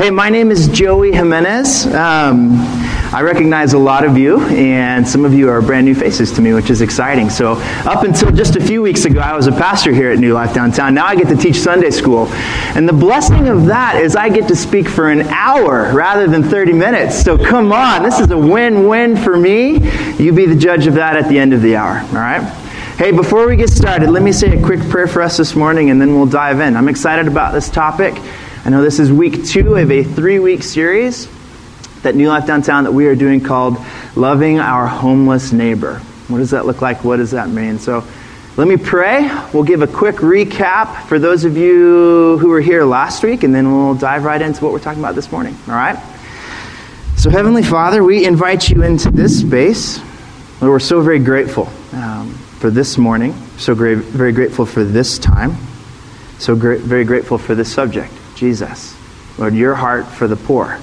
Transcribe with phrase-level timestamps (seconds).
[0.00, 1.84] Hey, my name is Joey Jimenez.
[1.88, 2.52] Um,
[3.12, 6.40] I recognize a lot of you, and some of you are brand new faces to
[6.40, 7.28] me, which is exciting.
[7.28, 10.32] So, up until just a few weeks ago, I was a pastor here at New
[10.32, 10.94] Life Downtown.
[10.94, 12.28] Now I get to teach Sunday school.
[12.74, 16.44] And the blessing of that is I get to speak for an hour rather than
[16.44, 17.22] 30 minutes.
[17.22, 19.86] So, come on, this is a win win for me.
[20.16, 22.40] You be the judge of that at the end of the hour, all right?
[22.96, 25.90] Hey, before we get started, let me say a quick prayer for us this morning,
[25.90, 26.74] and then we'll dive in.
[26.74, 28.14] I'm excited about this topic.
[28.62, 31.26] I know this is week two of a three week series
[32.02, 33.78] that New Life Downtown that we are doing called
[34.14, 35.94] Loving Our Homeless Neighbor.
[36.28, 37.02] What does that look like?
[37.02, 37.78] What does that mean?
[37.78, 38.04] So
[38.58, 39.30] let me pray.
[39.54, 43.54] We'll give a quick recap for those of you who were here last week, and
[43.54, 45.56] then we'll dive right into what we're talking about this morning.
[45.66, 45.98] All right?
[47.16, 49.98] So, Heavenly Father, we invite you into this space.
[50.60, 55.18] Lord, we're so very grateful um, for this morning, so great, very grateful for this
[55.18, 55.56] time,
[56.38, 58.12] so great, very grateful for this subject.
[58.40, 58.96] Jesus.
[59.38, 60.80] Lord, your heart for the poor.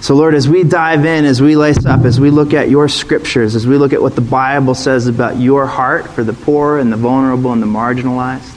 [0.00, 2.88] So, Lord, as we dive in, as we lace up, as we look at your
[2.88, 6.78] scriptures, as we look at what the Bible says about your heart for the poor
[6.78, 8.56] and the vulnerable and the marginalized,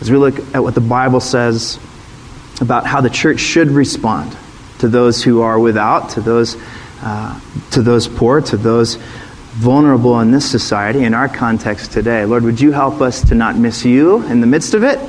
[0.00, 1.80] as we look at what the Bible says
[2.60, 4.34] about how the church should respond
[4.78, 6.56] to those who are without, to those,
[7.02, 7.38] uh,
[7.72, 12.24] to those poor, to those vulnerable in this society, in our context today.
[12.24, 15.00] Lord, would you help us to not miss you in the midst of it?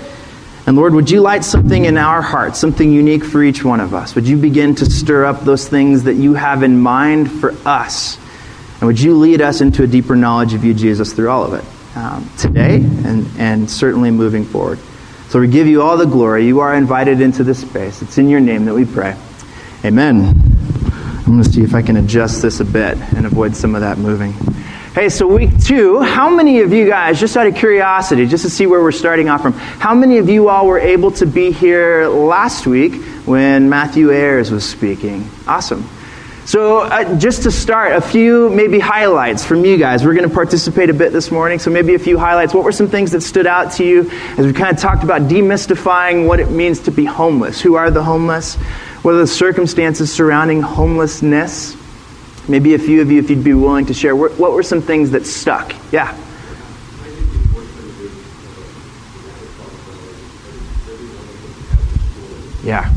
[0.68, 3.94] And Lord, would you light something in our hearts, something unique for each one of
[3.94, 4.14] us?
[4.16, 8.18] Would you begin to stir up those things that you have in mind for us?
[8.80, 11.54] And would you lead us into a deeper knowledge of you, Jesus, through all of
[11.54, 14.80] it um, today and, and certainly moving forward?
[15.30, 16.46] So we give you all the glory.
[16.46, 18.02] You are invited into this space.
[18.02, 19.16] It's in your name that we pray.
[19.84, 20.34] Amen.
[21.18, 23.82] I'm going to see if I can adjust this a bit and avoid some of
[23.82, 24.34] that moving.
[24.94, 28.50] Hey, so week two, how many of you guys, just out of curiosity, just to
[28.50, 31.54] see where we're starting off from, how many of you all were able to be
[31.54, 35.30] here last week when Matthew Ayers was speaking?
[35.48, 35.90] Awesome.
[36.44, 40.04] So, uh, just to start, a few maybe highlights from you guys.
[40.04, 42.54] We're going to participate a bit this morning, so maybe a few highlights.
[42.54, 45.22] What were some things that stood out to you as we kind of talked about
[45.22, 47.62] demystifying what it means to be homeless?
[47.62, 48.56] Who are the homeless?
[49.04, 51.78] What are the circumstances surrounding homelessness?
[52.52, 55.12] Maybe a few of you, if you'd be willing to share, what were some things
[55.12, 55.74] that stuck?
[55.90, 56.14] Yeah.
[62.62, 62.94] Yeah.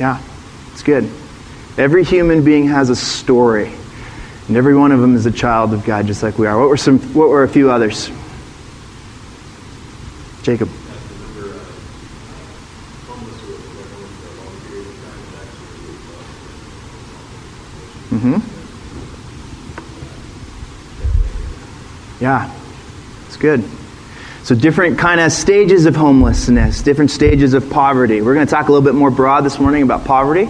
[0.00, 0.20] Yeah,
[0.72, 1.08] it's good.
[1.78, 3.72] Every human being has a story,
[4.48, 6.58] and every one of them is a child of God, just like we are.
[6.58, 6.98] What were some?
[7.14, 8.10] What were a few others?
[10.42, 10.68] Jacob.
[18.22, 18.62] Mm-hmm.
[22.22, 22.48] Yeah,
[23.26, 23.64] it's good.
[24.44, 28.22] So different kind of stages of homelessness, different stages of poverty.
[28.22, 30.48] We're going to talk a little bit more broad this morning about poverty,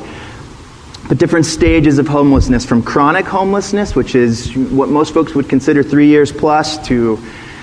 [1.08, 5.82] but different stages of homelessness from chronic homelessness, which is what most folks would consider
[5.82, 7.16] three years plus, to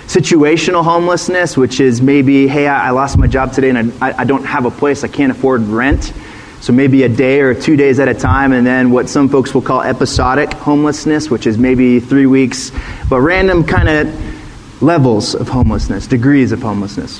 [0.08, 4.46] situational homelessness, which is maybe, hey, I lost my job today and I, I don't
[4.46, 6.14] have a place, I can't afford rent.
[6.62, 9.54] So maybe a day or two days at a time, and then what some folks
[9.54, 12.72] will call episodic homelessness, which is maybe three weeks,
[13.10, 17.20] but random kind of levels of homelessness, degrees of homelessness.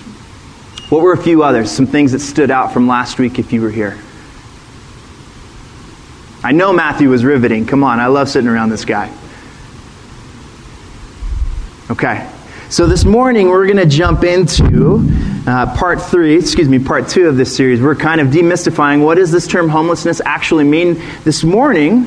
[0.90, 1.72] What were a few others?
[1.72, 3.98] Some things that stood out from last week if you were here.
[6.44, 7.66] I know Matthew was riveting.
[7.66, 9.12] Come on, I love sitting around this guy.
[11.92, 12.30] Okay.
[12.70, 15.00] So this morning we're going to jump into
[15.48, 17.82] uh, part three, excuse me, part two of this series.
[17.82, 21.02] We're kind of demystifying what does this term homelessness actually mean.
[21.24, 22.04] This morning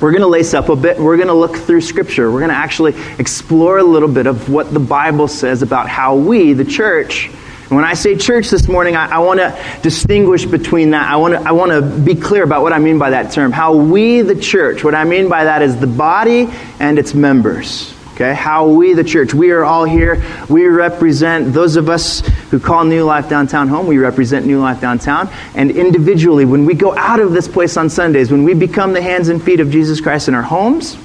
[0.00, 0.98] we're going to lace up a bit.
[0.98, 2.32] We're going to look through Scripture.
[2.32, 6.16] We're going to actually explore a little bit of what the Bible says about how
[6.16, 10.44] we, the church, and when I say church this morning, I, I want to distinguish
[10.46, 11.08] between that.
[11.08, 13.52] I want to I want to be clear about what I mean by that term.
[13.52, 16.48] How we, the church, what I mean by that is the body
[16.80, 17.94] and its members.
[18.20, 20.22] Okay, how we, the church, we are all here.
[20.46, 22.20] We represent those of us
[22.50, 23.86] who call New Life Downtown home.
[23.86, 25.30] We represent New Life Downtown.
[25.54, 29.00] And individually, when we go out of this place on Sundays, when we become the
[29.00, 30.96] hands and feet of Jesus Christ in our homes,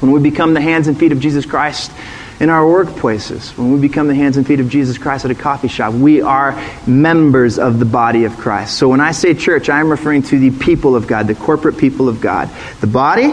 [0.00, 1.92] when we become the hands and feet of Jesus Christ
[2.40, 5.36] in our workplaces, when we become the hands and feet of Jesus Christ at a
[5.36, 8.76] coffee shop, we are members of the body of Christ.
[8.78, 11.78] So when I say church, I am referring to the people of God, the corporate
[11.78, 12.50] people of God.
[12.80, 13.32] The body,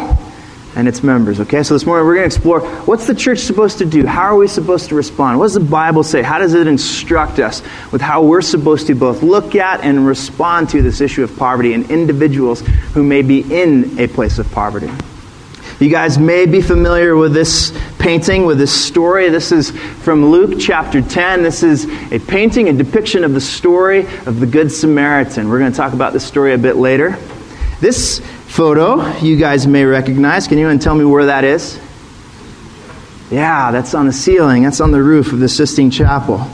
[0.75, 1.39] and its members.
[1.39, 4.05] Okay, so this morning we're going to explore what's the church supposed to do?
[4.05, 5.39] How are we supposed to respond?
[5.39, 6.21] What does the Bible say?
[6.21, 7.61] How does it instruct us
[7.91, 11.73] with how we're supposed to both look at and respond to this issue of poverty
[11.73, 12.61] and individuals
[12.93, 14.89] who may be in a place of poverty?
[15.79, 19.29] You guys may be familiar with this painting, with this story.
[19.29, 21.41] This is from Luke chapter 10.
[21.41, 25.47] This is a painting, a depiction of the story of the Good Samaritan.
[25.47, 27.17] We're going to talk about this story a bit later.
[27.79, 30.47] This photo you guys may recognize.
[30.47, 31.79] Can anyone tell me where that is?
[33.31, 34.63] Yeah, that's on the ceiling.
[34.63, 36.45] That's on the roof of the Sistine Chapel.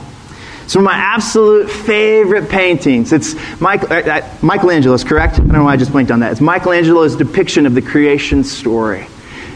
[0.62, 3.12] It's one of my absolute favorite paintings.
[3.12, 5.34] It's Mike, uh, uh, Michelangelo's, correct?
[5.34, 6.32] I don't know why I just blinked on that.
[6.32, 9.06] It's Michelangelo's depiction of the creation story.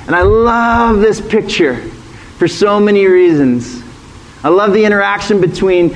[0.07, 1.77] And I love this picture
[2.39, 3.83] for so many reasons.
[4.43, 5.95] I love the interaction between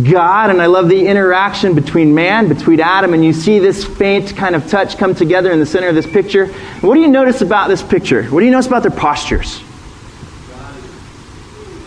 [0.00, 4.34] God, and I love the interaction between man, between Adam, and you see this faint
[4.34, 6.46] kind of touch come together in the center of this picture.
[6.80, 8.24] What do you notice about this picture?
[8.24, 9.60] What do you notice about their postures?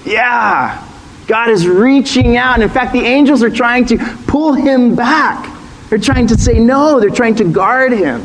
[0.06, 0.88] Yeah.
[1.26, 2.54] God is reaching out.
[2.54, 3.98] And in fact, the angels are trying to
[4.28, 5.52] pull him back.
[5.90, 8.24] They're trying to say no, they're trying to guard him.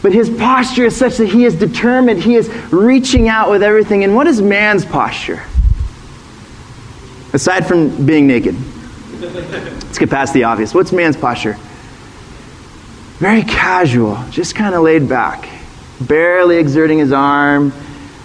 [0.00, 2.22] But his posture is such that he is determined.
[2.22, 4.02] He is reaching out with everything.
[4.02, 5.42] And what is man's posture?
[7.34, 8.56] Aside from being naked.
[9.20, 10.72] Let's get past the obvious.
[10.72, 11.58] What's man's posture?
[13.18, 15.46] Very casual, just kind of laid back,
[16.00, 17.70] barely exerting his arm,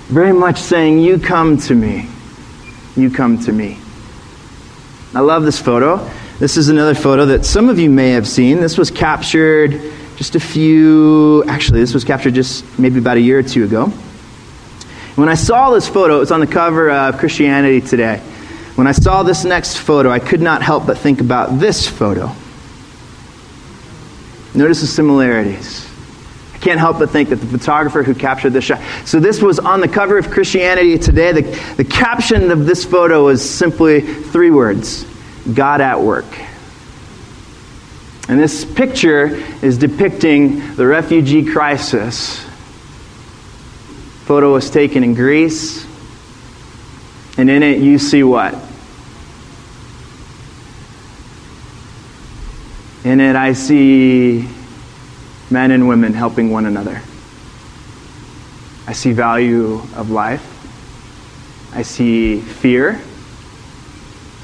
[0.08, 2.08] very much saying, You come to me.
[2.96, 3.78] You come to me.
[5.14, 6.10] I love this photo.
[6.40, 8.62] This is another photo that some of you may have seen.
[8.62, 9.82] This was captured
[10.16, 13.88] just a few, actually, this was captured just maybe about a year or two ago.
[15.16, 18.22] When I saw this photo, it was on the cover of Christianity Today.
[18.76, 22.30] When I saw this next photo, I could not help but think about this photo.
[24.54, 25.90] Notice the similarities.
[26.54, 28.82] I can't help but think that the photographer who captured this shot.
[29.06, 31.32] So, this was on the cover of Christianity Today.
[31.32, 35.06] The, the caption of this photo was simply three words
[35.54, 36.26] God at work.
[38.28, 39.28] And this picture
[39.62, 42.44] is depicting the refugee crisis.
[44.26, 45.85] Photo was taken in Greece.
[47.38, 48.54] And in it, you see what?
[53.04, 54.48] In it, I see
[55.50, 57.02] men and women helping one another.
[58.88, 60.52] I see value of life.
[61.74, 63.02] I see fear.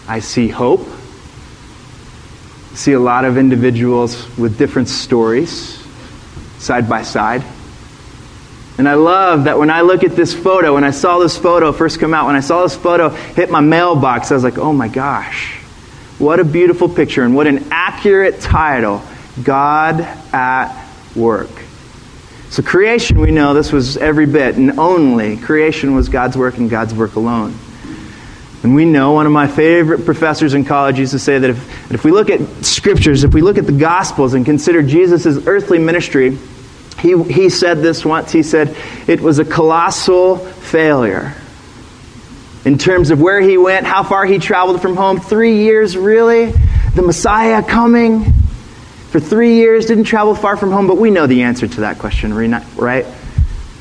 [0.08, 0.88] I see hope.
[2.72, 5.82] I see a lot of individuals with different stories
[6.58, 7.44] side by side.
[8.78, 11.72] And I love that when I look at this photo, when I saw this photo
[11.72, 14.74] first come out, when I saw this photo hit my mailbox, I was like, oh
[14.74, 15.56] my gosh,
[16.18, 19.02] what a beautiful picture and what an accurate title
[19.44, 20.02] God
[20.34, 21.50] at work.
[22.50, 25.38] So, creation, we know this was every bit and only.
[25.38, 27.58] Creation was God's work and God's work alone.
[28.64, 31.92] And we know one of my favorite professors in college used to say that if,
[31.92, 35.80] if we look at scriptures, if we look at the Gospels and consider Jesus' earthly
[35.80, 36.38] ministry,
[37.00, 38.32] he, he said this once.
[38.32, 38.76] He said,
[39.08, 41.34] it was a colossal failure.
[42.64, 45.20] In terms of where he went, how far he traveled from home.
[45.20, 46.52] Three years, really?
[46.94, 48.34] The Messiah coming?
[49.10, 52.00] For three years, didn't travel far from home, but we know the answer to that
[52.00, 53.06] question, right?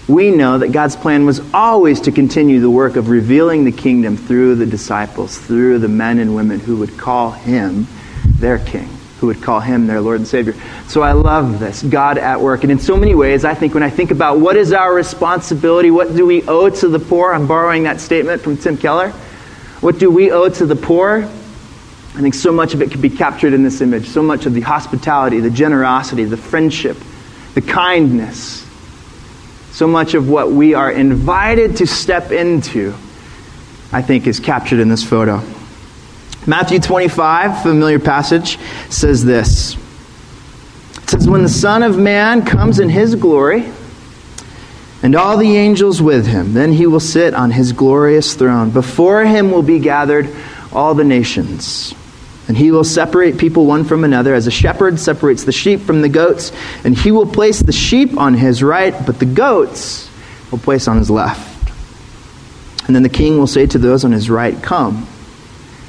[0.08, 4.16] We know that God's plan was always to continue the work of revealing the kingdom
[4.16, 7.86] through the disciples, through the men and women who would call him
[8.38, 8.88] their king
[9.20, 10.54] who would call him their Lord and Savior.
[10.88, 12.62] So I love this, God at work.
[12.62, 15.90] And in so many ways, I think when I think about what is our responsibility,
[15.90, 19.10] what do we owe to the poor, I'm borrowing that statement from Tim Keller.
[19.82, 21.18] What do we owe to the poor?
[21.22, 24.06] I think so much of it can be captured in this image.
[24.08, 26.96] So much of the hospitality, the generosity, the friendship,
[27.54, 28.66] the kindness.
[29.72, 32.94] So much of what we are invited to step into,
[33.92, 35.42] I think, is captured in this photo.
[36.50, 39.76] Matthew 25, familiar passage, says this.
[40.96, 43.70] It says, When the Son of Man comes in his glory,
[45.00, 48.70] and all the angels with him, then he will sit on his glorious throne.
[48.70, 50.28] Before him will be gathered
[50.72, 51.94] all the nations.
[52.48, 56.02] And he will separate people one from another, as a shepherd separates the sheep from
[56.02, 56.50] the goats.
[56.82, 60.10] And he will place the sheep on his right, but the goats
[60.50, 61.70] will place on his left.
[62.88, 65.06] And then the king will say to those on his right, Come.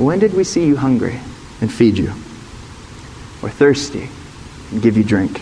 [0.00, 1.18] when did we see you hungry
[1.60, 2.10] and feed you?
[3.42, 4.08] Or thirsty
[4.70, 5.40] and give you drink?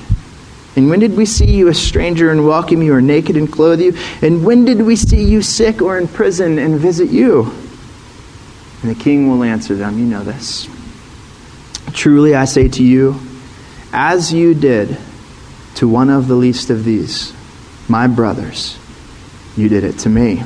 [0.77, 3.81] And when did we see you a stranger and welcome you, or naked and clothe
[3.81, 3.97] you?
[4.23, 7.53] And when did we see you sick or in prison and visit you?
[8.83, 10.69] And the king will answer them, You know this.
[11.93, 13.19] Truly I say to you,
[13.93, 14.97] as you did
[15.77, 17.35] to one of the least of these,
[17.89, 18.79] my brothers,
[19.57, 20.43] you did it to me.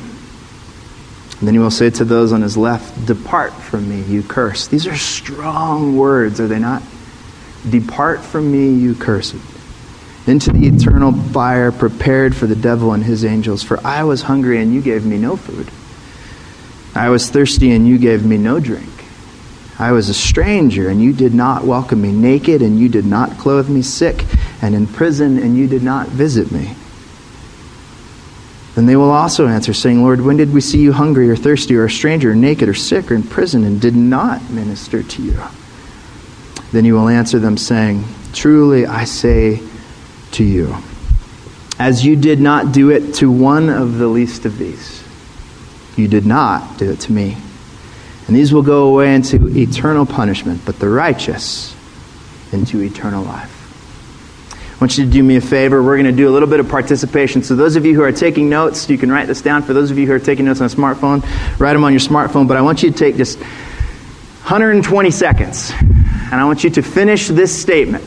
[1.42, 4.70] And then he will say to those on his left, Depart from me, you cursed.
[4.70, 6.84] These are strong words, are they not?
[7.68, 9.34] Depart from me, you cursed
[10.26, 13.62] into the eternal fire prepared for the devil and his angels.
[13.62, 15.68] For I was hungry, and you gave me no food.
[16.94, 18.88] I was thirsty, and you gave me no drink.
[19.80, 22.12] I was a stranger, and you did not welcome me.
[22.12, 23.82] Naked, and you did not clothe me.
[23.82, 24.24] Sick,
[24.62, 26.76] and in prison, and you did not visit me.
[28.74, 31.76] Then they will also answer, saying, Lord, when did we see you hungry, or thirsty,
[31.76, 35.22] or a stranger, or naked, or sick, or in prison, and did not minister to
[35.22, 35.38] you?
[36.72, 39.60] Then you will answer them, saying, Truly I say,
[40.32, 40.76] to you,
[41.78, 45.02] as you did not do it to one of the least of these.
[45.96, 47.36] You did not do it to me.
[48.26, 51.76] And these will go away into eternal punishment, but the righteous
[52.52, 53.61] into eternal life.
[54.82, 55.80] Want you to do me a favor.
[55.80, 57.44] We're going to do a little bit of participation.
[57.44, 59.62] So, those of you who are taking notes, you can write this down.
[59.62, 61.22] For those of you who are taking notes on a smartphone,
[61.60, 62.48] write them on your smartphone.
[62.48, 65.70] But I want you to take just 120 seconds.
[65.78, 68.04] And I want you to finish this statement.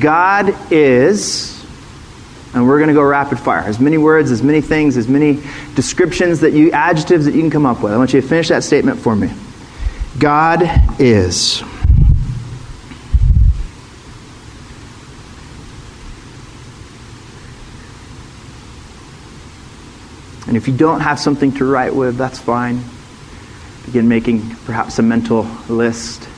[0.00, 1.64] God is,
[2.54, 3.60] and we're going to go rapid fire.
[3.60, 5.44] As many words, as many things, as many
[5.76, 7.92] descriptions that you, adjectives that you can come up with.
[7.92, 9.30] I want you to finish that statement for me.
[10.18, 11.62] God is.
[20.54, 22.80] And if you don't have something to write with, that's fine.
[23.86, 26.28] Begin making perhaps a mental list.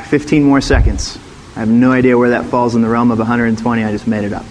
[0.00, 1.18] Right, 15 more seconds.
[1.56, 3.84] I have no idea where that falls in the realm of 120.
[3.84, 4.46] I just made it up.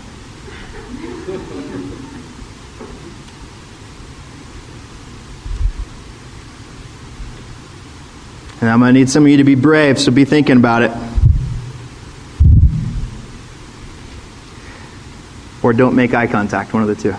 [8.61, 10.83] And I'm going to need some of you to be brave, so be thinking about
[10.83, 10.91] it.
[15.63, 17.15] Or don't make eye contact, one of the two.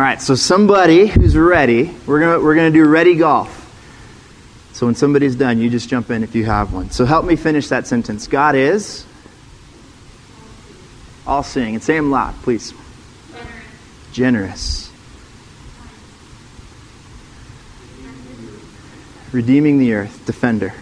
[0.00, 3.50] All right, so somebody who's ready, we're going we're to do ready golf.
[4.72, 6.90] So when somebody's done, you just jump in if you have one.
[6.90, 8.26] So help me finish that sentence.
[8.26, 9.04] God is
[11.26, 11.74] all seeing.
[11.74, 12.72] And say them loud, please.
[14.10, 14.90] Generous.
[18.00, 19.32] Generous.
[19.32, 20.24] Redeeming the earth.
[20.24, 20.72] Defender.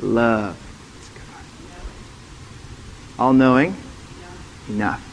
[0.00, 0.58] Love.
[3.20, 3.76] All knowing.
[4.68, 5.05] Enough.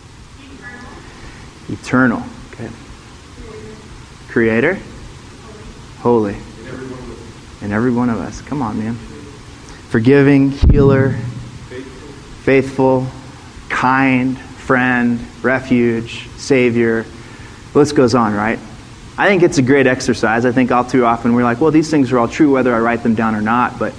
[1.74, 2.24] Eternal.
[2.52, 2.70] Okay.
[4.30, 4.78] Creator.
[6.00, 6.36] Holy.
[7.62, 8.42] In every one of us.
[8.42, 8.96] Come on, man.
[9.90, 11.12] Forgiving, healer,
[12.44, 13.08] faithful,
[13.70, 17.06] kind, friend, refuge, savior.
[17.74, 18.60] The list goes on, right?
[19.18, 20.46] I think it's a great exercise.
[20.46, 22.80] I think all too often we're like, well, these things are all true whether I
[22.80, 23.94] write them down or not, but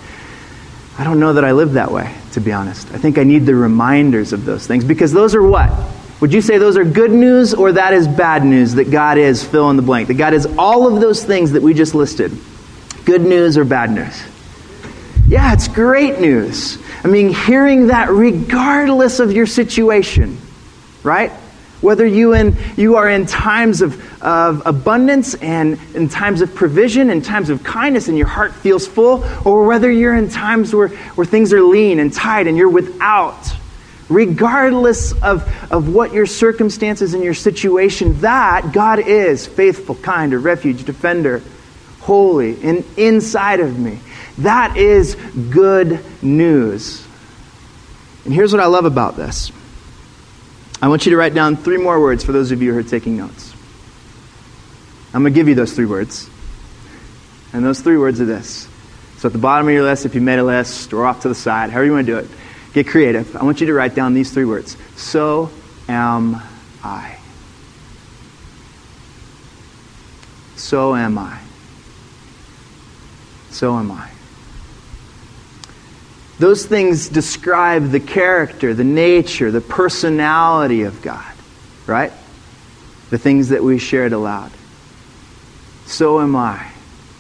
[0.99, 2.93] I don't know that I live that way, to be honest.
[2.93, 5.73] I think I need the reminders of those things because those are what?
[6.25, 9.45] Would you say those are good news or that is bad news that God is
[9.45, 10.09] fill in the blank?
[10.09, 12.33] That God is all of those things that we just listed.
[13.05, 14.23] Good news or bad news?
[15.29, 16.79] Yeah, it's great news.
[17.05, 20.39] I mean, hearing that regardless of your situation,
[21.03, 21.31] right?
[21.83, 27.11] Whether you, in, you are in times of, of abundance and in times of provision,
[27.11, 30.89] and times of kindness, and your heart feels full, or whether you're in times where,
[30.89, 33.55] where things are lean and tight and you're without
[34.09, 35.43] regardless of,
[35.73, 41.43] of what your circumstances and your situation, that God is faithful, kind, a refuge, defender,
[42.01, 43.99] holy, and inside of me.
[44.39, 47.07] That is good news.
[48.25, 49.53] And here's what I love about this
[50.83, 52.83] I want you to write down three more words for those of you who are
[52.83, 53.55] taking notes.
[55.15, 56.29] I'm going to give you those three words.
[57.53, 58.69] And those three words are this.
[59.19, 61.29] So at the bottom of your list, if you made a list or off to
[61.29, 62.29] the side, however you want to do it,
[62.75, 63.37] Get creative.
[63.37, 65.51] I want you to write down these three words So
[65.89, 66.43] am
[66.83, 67.17] I.
[70.57, 71.41] So am I.
[73.51, 74.11] so am I.
[76.41, 81.33] Those things describe the character, the nature, the personality of God,
[81.87, 82.13] right?
[83.11, 84.51] The things that we shared aloud.
[85.87, 86.73] So am I.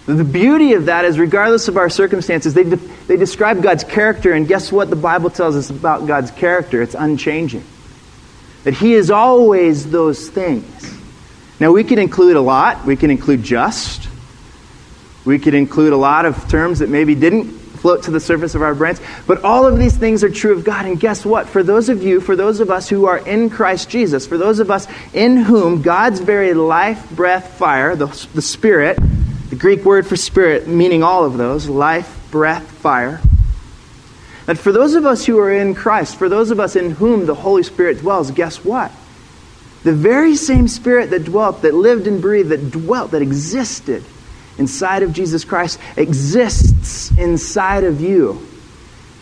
[0.06, 4.32] The beauty of that is, regardless of our circumstances, they, de- they describe God's character,
[4.32, 6.82] and guess what the Bible tells us about God's character?
[6.82, 7.64] It's unchanging.
[8.64, 10.98] That He is always those things.
[11.60, 12.84] Now, we can include a lot.
[12.84, 14.08] We can include just.
[15.24, 18.62] We could include a lot of terms that maybe didn't float to the surface of
[18.62, 19.00] our brains.
[19.26, 20.86] But all of these things are true of God.
[20.86, 21.48] And guess what?
[21.48, 24.58] For those of you, for those of us who are in Christ Jesus, for those
[24.58, 28.98] of us in whom God's very life, breath, fire, the, the Spirit,
[29.50, 33.20] the Greek word for spirit, meaning all of those life, breath, fire.
[34.46, 37.26] That for those of us who are in Christ, for those of us in whom
[37.26, 38.90] the Holy Spirit dwells, guess what?
[39.84, 44.02] The very same Spirit that dwelt, that lived and breathed, that dwelt, that existed
[44.58, 48.44] inside of Jesus Christ exists inside of you.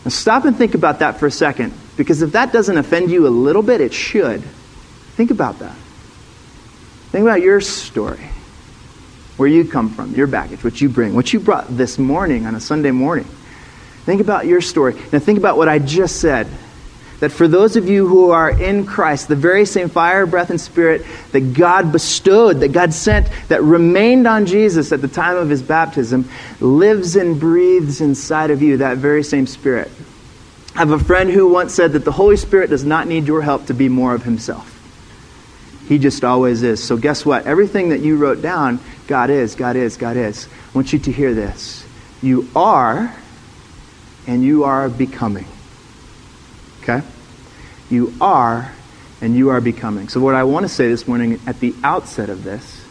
[0.06, 3.26] Now stop and think about that for a second, because if that doesn't offend you
[3.26, 4.42] a little bit, it should.
[5.16, 5.76] Think about that.
[7.10, 8.24] Think about your story,
[9.36, 12.54] where you come from, your baggage, what you bring, what you brought this morning on
[12.54, 13.26] a Sunday morning.
[14.04, 14.94] Think about your story.
[15.12, 16.48] Now think about what I just said
[17.22, 20.60] that for those of you who are in Christ, the very same fire, breath, and
[20.60, 25.48] spirit that God bestowed, that God sent, that remained on Jesus at the time of
[25.48, 29.88] his baptism, lives and breathes inside of you, that very same spirit.
[30.74, 33.40] I have a friend who once said that the Holy Spirit does not need your
[33.40, 34.71] help to be more of himself.
[35.88, 36.82] He just always is.
[36.82, 37.46] So, guess what?
[37.46, 40.46] Everything that you wrote down, God is, God is, God is.
[40.46, 41.84] I want you to hear this.
[42.22, 43.14] You are,
[44.26, 45.46] and you are becoming.
[46.82, 47.02] Okay?
[47.90, 48.72] You are
[49.22, 50.08] and you are becoming.
[50.08, 52.84] So, what I want to say this morning at the outset of this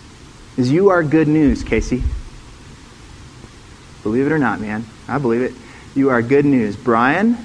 [0.57, 2.03] is you are good news, Casey.
[4.03, 4.85] Believe it or not, man.
[5.07, 5.53] I believe it.
[5.93, 6.75] You are good news.
[6.75, 7.37] Brian,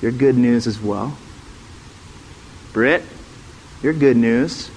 [0.00, 1.18] you're good news as well.
[2.72, 3.02] Britt,
[3.82, 4.70] you're good news.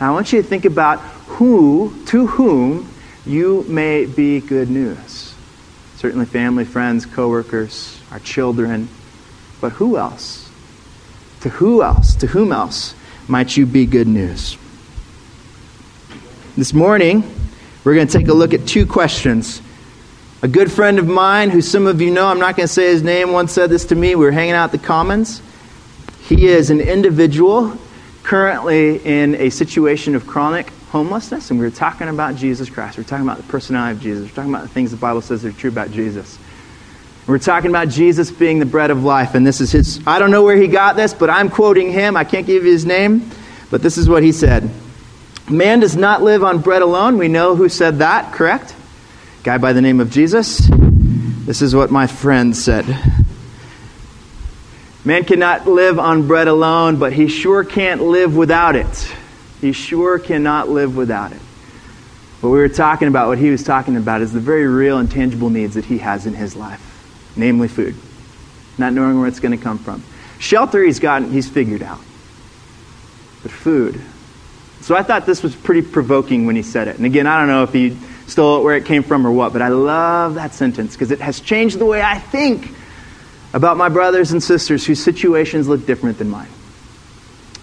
[0.00, 2.88] And I want you to think about who, to whom,
[3.24, 5.34] you may be good news.
[5.96, 8.88] Certainly family, friends, coworkers, our children,
[9.60, 10.50] but who else?
[11.42, 12.16] To who else?
[12.16, 12.94] To whom else
[13.28, 14.58] might you be good news?
[16.56, 17.22] This morning,
[17.84, 19.62] we're going to take a look at two questions.
[20.42, 22.86] A good friend of mine, who some of you know, I'm not going to say
[22.86, 24.16] his name, once said this to me.
[24.16, 25.40] We were hanging out at the Commons.
[26.24, 27.78] He is an individual
[28.22, 32.98] currently in a situation of chronic homelessness, and we were talking about Jesus Christ.
[32.98, 34.24] We are talking about the personality of Jesus.
[34.24, 36.38] We are talking about the things the Bible says are true about Jesus.
[37.26, 40.00] We're talking about Jesus being the bread of life, and this is his.
[40.06, 42.16] I don't know where he got this, but I'm quoting him.
[42.16, 43.30] I can't give you his name,
[43.70, 44.68] but this is what he said
[45.48, 47.18] Man does not live on bread alone.
[47.18, 48.74] We know who said that, correct?
[49.44, 50.68] Guy by the name of Jesus.
[50.68, 52.86] This is what my friend said.
[55.04, 59.14] Man cannot live on bread alone, but he sure can't live without it.
[59.60, 61.40] He sure cannot live without it.
[62.40, 65.10] What we were talking about, what he was talking about, is the very real and
[65.10, 66.88] tangible needs that he has in his life
[67.36, 67.94] namely food,
[68.78, 70.02] not knowing where it's going to come from.
[70.38, 72.00] Shelter, he's gotten, he's figured out.
[73.42, 74.00] But food.
[74.80, 76.96] So I thought this was pretty provoking when he said it.
[76.96, 79.52] And again, I don't know if he stole it where it came from or what,
[79.52, 82.74] but I love that sentence because it has changed the way I think
[83.52, 86.48] about my brothers and sisters whose situations look different than mine.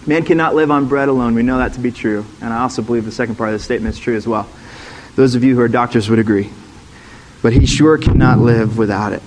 [0.06, 1.34] Man cannot live on bread alone.
[1.34, 2.24] We know that to be true.
[2.40, 4.48] And I also believe the second part of the statement is true as well.
[5.14, 6.50] Those of you who are doctors would agree.
[7.42, 9.22] But he sure cannot live without it.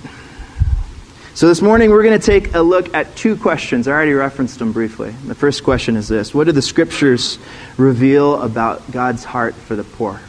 [1.34, 3.88] So this morning we're going to take a look at two questions.
[3.88, 5.10] I already referenced them briefly.
[5.26, 7.38] The first question is this What do the scriptures
[7.76, 10.20] reveal about God's heart for the poor?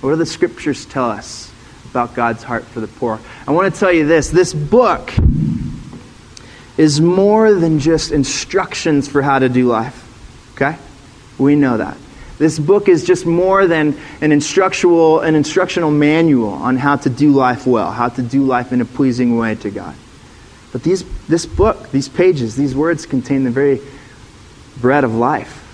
[0.00, 1.52] What do the scriptures tell us
[1.90, 3.20] about God's heart for the poor?
[3.46, 5.12] I want to tell you this this book
[6.76, 10.04] is more than just instructions for how to do life.
[10.54, 10.78] Okay?
[11.38, 11.96] We know that.
[12.38, 17.32] This book is just more than an instructional, an instructional manual on how to do
[17.32, 19.94] life well, how to do life in a pleasing way to God.
[20.72, 23.80] But these, this book, these pages, these words contain the very
[24.80, 25.64] bread of life.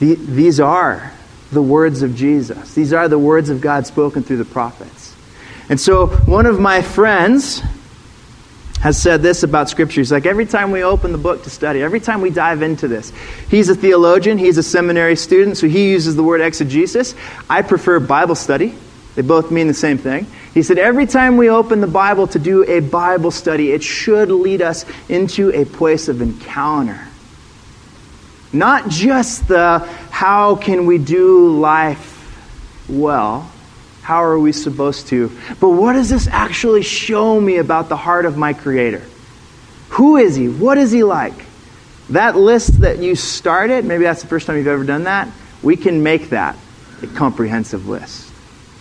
[0.00, 1.12] The, these are
[1.50, 2.74] the words of Jesus.
[2.74, 5.11] These are the words of God spoken through the prophets.
[5.68, 7.62] And so, one of my friends,
[8.82, 10.00] has said this about Scripture.
[10.00, 12.88] He's like, every time we open the book to study, every time we dive into
[12.88, 13.12] this,
[13.48, 17.14] he's a theologian, he's a seminary student, so he uses the word exegesis.
[17.48, 18.74] I prefer Bible study.
[19.14, 20.26] They both mean the same thing.
[20.52, 24.32] He said, every time we open the Bible to do a Bible study, it should
[24.32, 27.06] lead us into a place of encounter.
[28.52, 29.78] Not just the
[30.10, 32.08] how can we do life
[32.88, 33.51] well,
[34.02, 35.30] How are we supposed to?
[35.60, 39.02] But what does this actually show me about the heart of my Creator?
[39.90, 40.48] Who is He?
[40.48, 41.34] What is He like?
[42.10, 45.28] That list that you started, maybe that's the first time you've ever done that,
[45.62, 46.56] we can make that
[47.00, 48.32] a comprehensive list.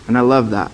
[0.08, 0.72] And I love that.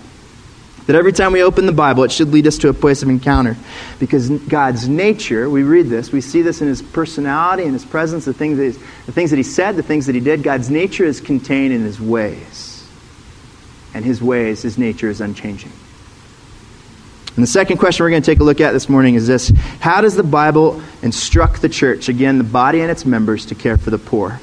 [0.85, 3.09] That every time we open the Bible, it should lead us to a place of
[3.09, 3.57] encounter.
[3.99, 8.23] Because God's nature, we read this, we see this in His personality and His presence,
[8.23, 10.41] the things, that the things that He said, the things that He did.
[10.43, 12.76] God's nature is contained in His ways.
[13.97, 15.71] And His ways, His nature is unchanging.
[17.35, 19.49] And the second question we're going to take a look at this morning is this
[19.79, 23.75] How does the Bible instruct the church, again, the body and its members, to care
[23.75, 24.39] for the poor,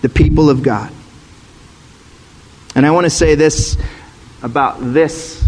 [0.00, 0.90] the people of God?
[2.74, 3.76] And I want to say this
[4.42, 5.46] about this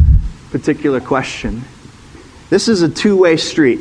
[0.50, 1.64] particular question.
[2.50, 3.80] This is a two way street,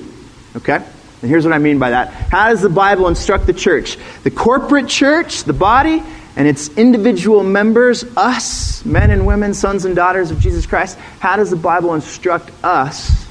[0.56, 0.76] okay?
[0.76, 2.08] And here's what I mean by that.
[2.08, 3.98] How does the Bible instruct the church?
[4.24, 6.02] The corporate church, the body,
[6.36, 11.38] and its individual members, us, men and women, sons and daughters of Jesus Christ, how
[11.38, 13.26] does the Bible instruct us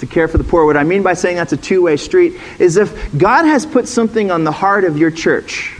[0.00, 0.66] to care for the poor?
[0.66, 3.88] What I mean by saying that's a two way street is if God has put
[3.88, 5.78] something on the heart of your church,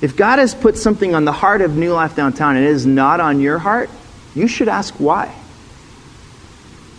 [0.00, 2.86] if God has put something on the heart of New Life Downtown and it is
[2.86, 3.90] not on your heart,
[4.34, 5.32] you should ask why.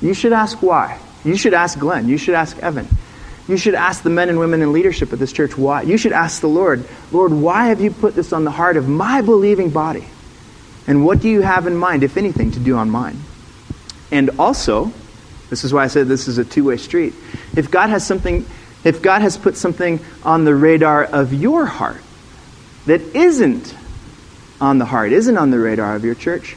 [0.02, 1.00] You should ask why.
[1.26, 2.08] You should ask Glenn.
[2.08, 2.88] You should ask Evan.
[3.48, 5.82] You should ask the men and women in leadership at this church why.
[5.82, 8.88] You should ask the Lord, Lord, why have you put this on the heart of
[8.88, 10.06] my believing body?
[10.88, 13.20] And what do you have in mind, if anything, to do on mine?
[14.12, 14.94] And also,
[15.50, 17.14] this is why I said this is a two way street.
[17.56, 18.46] If God has something,
[18.84, 22.02] if God has put something on the radar of your heart
[22.86, 23.76] that isn't
[24.62, 26.56] on the heart, isn't on the radar of your church,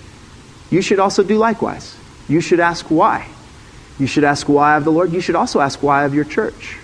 [0.71, 1.97] you should also do likewise.
[2.29, 3.29] You should ask why.
[3.99, 5.13] You should ask why of the Lord.
[5.13, 6.79] You should also ask why of your church.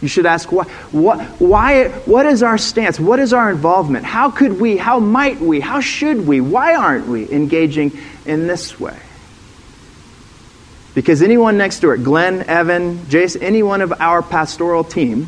[0.00, 3.00] You should ask why, what, why, what is our stance?
[3.00, 4.04] What is our involvement?
[4.04, 8.78] How could we, how might we, how should we, why aren't we engaging in this
[8.78, 8.98] way?
[10.94, 15.26] Because anyone next door, Glenn, Evan, Jason, any one of our pastoral team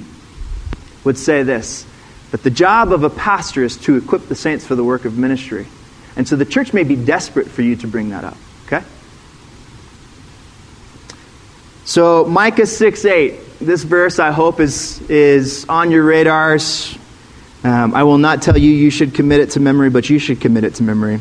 [1.05, 1.87] would say this
[2.31, 5.18] that the job of a pastor is to equip the saints for the work of
[5.18, 5.66] ministry.
[6.14, 8.85] And so the church may be desperate for you to bring that up, okay?
[11.90, 16.96] So Micah 6 8, this verse I hope is, is on your radars.
[17.64, 20.40] Um, I will not tell you you should commit it to memory, but you should
[20.40, 21.16] commit it to memory.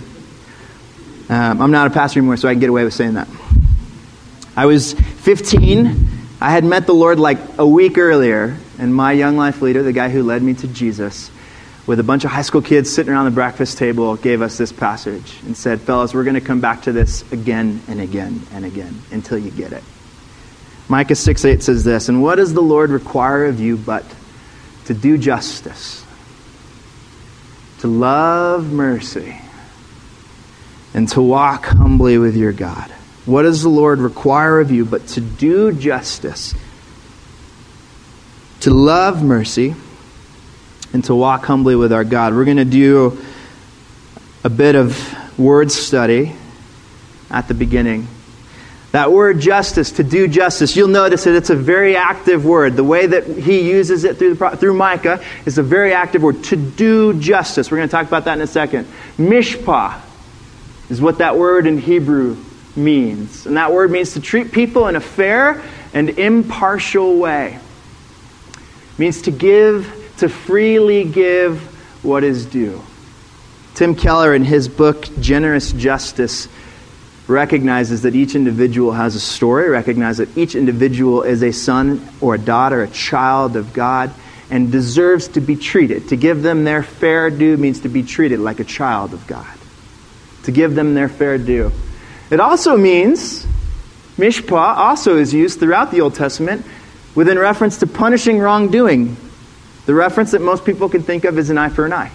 [1.28, 3.28] Um, I'm not a pastor anymore, so I can get away with saying that.
[4.56, 6.08] I was 15.
[6.40, 9.92] I had met the Lord like a week earlier, and my young life leader, the
[9.92, 11.32] guy who led me to Jesus,
[11.88, 14.72] with a bunch of high school kids sitting around the breakfast table, gave us this
[14.72, 18.66] passage and said, Fellas, we're going to come back to this again and again and
[18.66, 19.84] again until you get it.
[20.90, 24.04] Micah 6 8 says this And what does the Lord require of you but
[24.86, 26.04] to do justice,
[27.80, 29.40] to love mercy,
[30.96, 32.92] and to walk humbly with your God?
[33.26, 36.56] What does the Lord require of you but to do justice,
[38.62, 39.76] to love mercy,
[40.92, 42.34] and to walk humbly with our God?
[42.34, 43.24] We're going to do
[44.44, 46.36] a bit of word study
[47.30, 48.08] at the beginning.
[48.92, 52.76] That word justice, to do justice, you'll notice that it's a very active word.
[52.76, 56.44] The way that he uses it through, the, through Micah is a very active word.
[56.46, 57.70] To do justice.
[57.70, 58.88] We're going to talk about that in a second.
[59.18, 60.02] Mishpat
[60.90, 62.36] is what that word in Hebrew
[62.76, 63.46] means.
[63.46, 65.62] And that word means to treat people in a fair
[65.94, 67.60] and impartial way.
[68.54, 71.62] It means to give, to freely give
[72.04, 72.82] what is due.
[73.76, 76.48] Tim Keller, in his book, Generous Justice,
[77.30, 82.36] recognizes that each individual has a story, recognizes that each individual is a son or
[82.36, 84.12] a daughter, a child of God,
[84.50, 86.10] and deserves to be treated.
[86.10, 89.48] To give them their fair due means to be treated like a child of God.
[90.44, 91.72] To give them their fair due.
[92.32, 93.46] It also means,
[94.18, 96.66] mishpat also is used throughout the Old Testament
[97.14, 99.16] within reference to punishing wrongdoing.
[99.86, 102.12] The reference that most people can think of is an eye for an eye.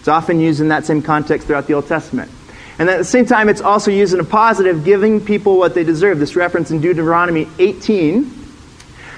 [0.00, 2.30] It's often used in that same context throughout the Old Testament.
[2.78, 5.84] And at the same time, it's also used in a positive, giving people what they
[5.84, 6.18] deserve.
[6.18, 8.44] This reference in Deuteronomy 18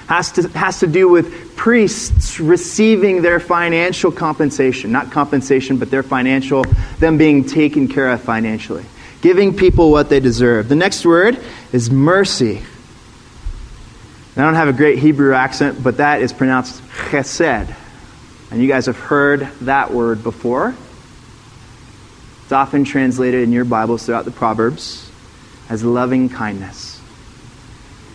[0.09, 4.93] has to, has to do with priests receiving their financial compensation.
[4.93, 6.65] Not compensation, but their financial,
[6.99, 8.85] them being taken care of financially.
[9.23, 10.69] Giving people what they deserve.
[10.69, 11.39] The next word
[11.73, 12.63] is mercy.
[14.37, 17.75] I don't have a great Hebrew accent, but that is pronounced chesed.
[18.51, 20.75] And you guys have heard that word before.
[22.47, 25.11] It's often translated in your Bibles throughout the Proverbs
[25.69, 27.01] as loving kindness.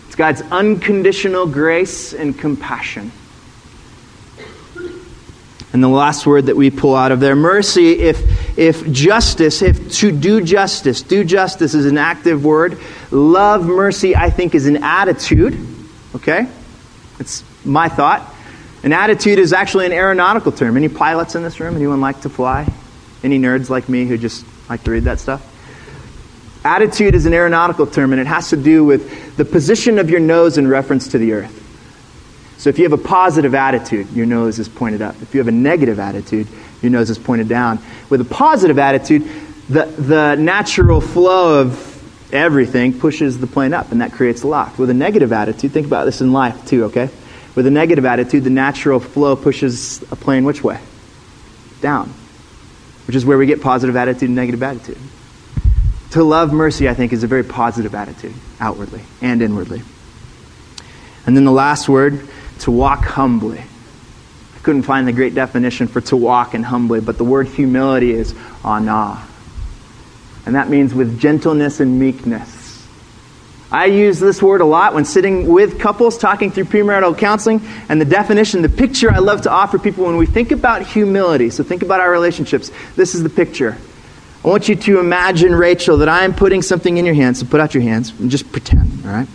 [0.06, 3.12] It's God's unconditional grace and compassion.
[5.74, 9.92] And the last word that we pull out of there, mercy, if if justice, if
[9.96, 12.78] to do justice, do justice is an active word,
[13.10, 15.60] love mercy, I think, is an attitude.
[16.14, 16.48] Okay?
[17.18, 18.34] It's my thought.
[18.82, 20.78] An attitude is actually an aeronautical term.
[20.78, 21.76] Any pilots in this room?
[21.76, 22.66] Anyone like to fly?
[23.22, 25.48] Any nerds like me who just like to read that stuff?
[26.64, 30.20] Attitude is an aeronautical term, and it has to do with the position of your
[30.20, 31.58] nose in reference to the earth.
[32.58, 35.20] So if you have a positive attitude, your nose is pointed up.
[35.20, 36.46] If you have a negative attitude,
[36.80, 37.80] your nose is pointed down.
[38.08, 39.28] With a positive attitude,
[39.68, 44.78] the, the natural flow of everything pushes the plane up, and that creates a loft.
[44.78, 47.10] With a negative attitude, think about this in life too, okay?
[47.56, 50.78] With a negative attitude, the natural flow pushes a plane which way?
[51.80, 52.14] Down.
[53.06, 54.98] Which is where we get positive attitude and negative attitude.
[56.12, 59.82] To love mercy, I think, is a very positive attitude, outwardly and inwardly.
[61.26, 62.28] And then the last word,
[62.60, 63.58] to walk humbly.
[63.58, 68.12] I couldn't find the great definition for to walk and humbly, but the word humility
[68.12, 68.34] is
[68.64, 69.26] anah.
[70.44, 72.61] And that means with gentleness and meekness.
[73.72, 77.62] I use this word a lot when sitting with couples talking through premarital counseling.
[77.88, 81.48] And the definition, the picture I love to offer people when we think about humility,
[81.48, 83.78] so think about our relationships, this is the picture.
[84.44, 87.40] I want you to imagine, Rachel, that I am putting something in your hands.
[87.40, 89.28] So put out your hands and just pretend, all right?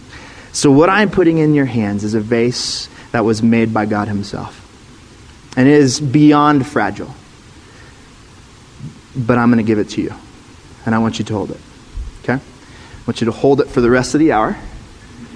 [0.52, 4.08] So, what I'm putting in your hands is a vase that was made by God
[4.08, 4.64] Himself.
[5.56, 7.14] And it is beyond fragile.
[9.16, 10.14] But I'm going to give it to you.
[10.86, 11.60] And I want you to hold it.
[12.24, 12.44] Okay?
[13.08, 14.58] Want you to hold it for the rest of the hour.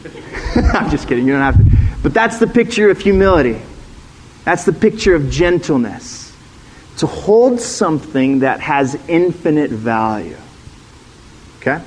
[0.56, 1.26] I'm just kidding.
[1.26, 1.78] You don't have to.
[2.04, 3.60] But that's the picture of humility.
[4.44, 6.36] That's the picture of gentleness.
[6.98, 10.38] To hold something that has infinite value.
[11.60, 11.82] Okay?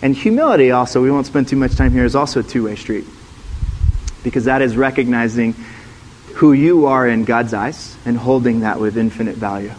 [0.00, 2.76] And humility, also, we won't spend too much time here, is also a two way
[2.76, 3.04] street
[4.22, 5.54] because that is recognizing
[6.34, 9.72] who you are in God's eyes and holding that with infinite value.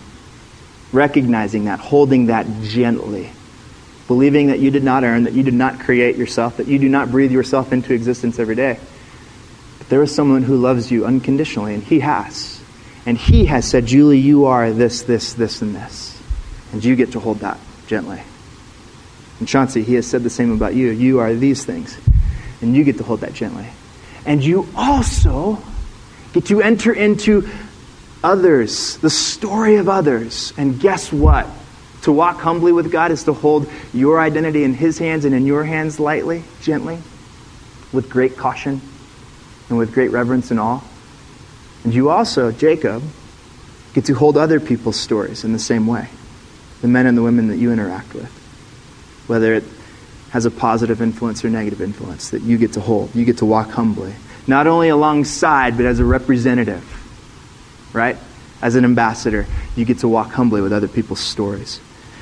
[0.92, 3.32] Recognizing that, holding that gently.
[4.10, 6.90] Believing that you did not earn, that you did not create yourself, that you do
[6.90, 8.80] not breathe yourself into existence every day.
[9.78, 12.60] But there is someone who loves you unconditionally, and He has.
[13.06, 16.20] And He has said, Julie, you are this, this, this, and this.
[16.74, 18.20] And you get to hold that gently.
[19.38, 20.90] And Chauncey, He has said the same about you.
[20.90, 21.96] You are these things.
[22.64, 23.68] And you get to hold that gently.
[24.26, 25.60] And you also
[26.34, 27.48] get to enter into
[28.24, 30.52] others, the story of others.
[30.58, 31.46] And guess what?
[32.04, 35.46] To walk humbly with God is to hold your identity in His hands and in
[35.46, 37.00] your hands lightly, gently,
[37.92, 38.82] with great caution
[39.68, 40.82] and with great reverence and awe.
[41.84, 43.04] And you also, Jacob,
[43.94, 46.10] get to hold other people's stories in the same way
[46.82, 48.32] the men and the women that you interact with.
[49.28, 49.66] Whether it
[50.30, 53.14] has a positive influence or negative influence that you get to hold.
[53.16, 54.14] You get to walk humbly.
[54.48, 56.84] Not only alongside, but as a representative,
[57.94, 58.16] right?
[58.62, 61.80] As an ambassador, you get to walk humbly with other people's stories.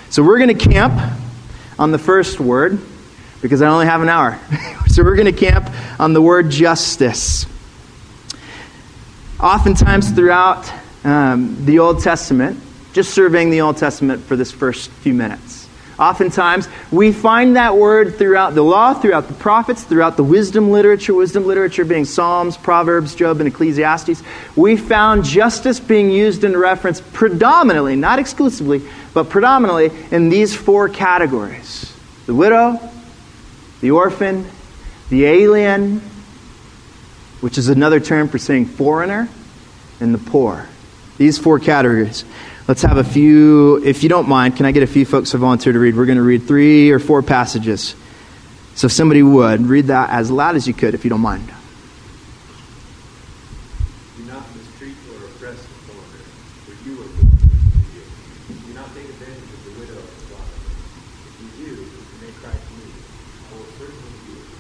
[0.10, 0.94] So we're going to camp
[1.80, 2.80] on the first word
[3.42, 4.40] because I only have an hour.
[4.88, 7.46] so we're going to camp on the word justice.
[9.40, 10.72] Oftentimes throughout
[11.04, 12.60] um, the Old Testament,
[12.94, 15.57] just surveying the Old Testament for this first few minutes
[16.00, 21.14] Oftentimes, we find that word throughout the law, throughout the prophets, throughout the wisdom literature,
[21.14, 24.22] wisdom literature being Psalms, Proverbs, Job, and Ecclesiastes.
[24.56, 28.84] We found justice being used in reference predominantly, not exclusively,
[29.16, 31.92] but predominantly in these four categories
[32.28, 32.80] the widow,
[33.82, 34.46] the orphan,
[35.10, 36.02] the alien,
[37.40, 39.30] which is another term for saying foreigner,
[40.00, 40.68] and the poor.
[41.18, 42.26] These four categories.
[42.68, 45.38] Let's have a few, if you don't mind, can I get a few folks to
[45.38, 45.96] volunteer to read?
[45.96, 47.96] We're going to read three or four passages.
[48.76, 51.50] So if somebody would, read that as loud as you could, if you don't mind.
[54.20, 56.20] You not discreet or aggressive border.
[56.84, 57.08] Whoever will do not take advantage of the widow or the orphan.
[57.08, 58.04] If You not mistreat or oppress the foreigner, for you are born with you.
[58.68, 60.60] Do not take advantage of the widow of the father.
[61.24, 62.92] If you do, you may cry to me.
[63.48, 64.52] I will certainly do it.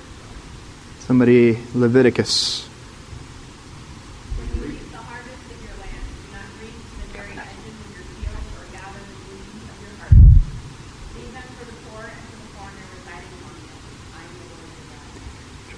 [1.04, 2.64] Somebody, Leviticus.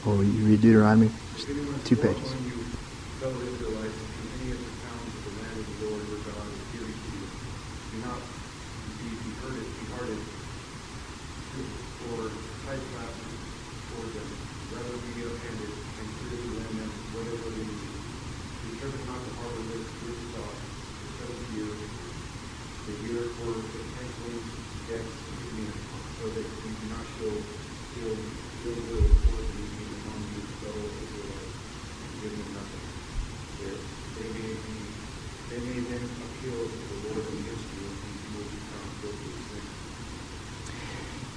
[0.06, 1.14] Or you read Deuteronomy,
[1.84, 2.38] two pages.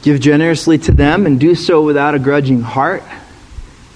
[0.02, 3.02] Give generously to them and do so without a grudging heart,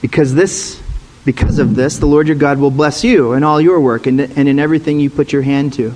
[0.01, 0.81] because this
[1.25, 4.21] because of this the Lord your God will bless you in all your work and,
[4.21, 5.95] and in everything you put your hand to.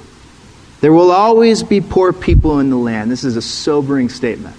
[0.81, 3.11] There will always be poor people in the land.
[3.11, 4.57] This is a sobering statement.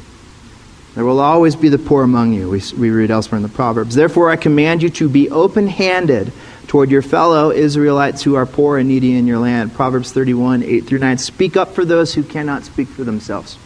[0.94, 2.50] There will always be the poor among you.
[2.50, 3.96] We, we read elsewhere in the Proverbs.
[3.96, 6.34] Therefore, I command you to be open handed
[6.68, 9.74] toward your fellow Israelites who are poor and needy in your land.
[9.74, 11.18] Proverbs 31, 8 through 9.
[11.18, 13.58] Speak up for those who cannot speak for themselves,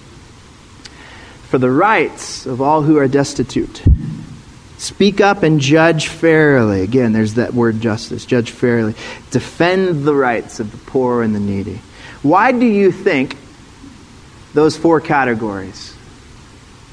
[1.55, 3.81] for the rights of all who are destitute.
[4.77, 6.81] Speak up and judge fairly.
[6.81, 8.25] Again, there's that word justice.
[8.25, 8.93] Judge fairly.
[9.31, 11.79] Defend the rights of the poor and the needy.
[12.23, 13.37] Why do you think
[14.53, 15.93] those four categories?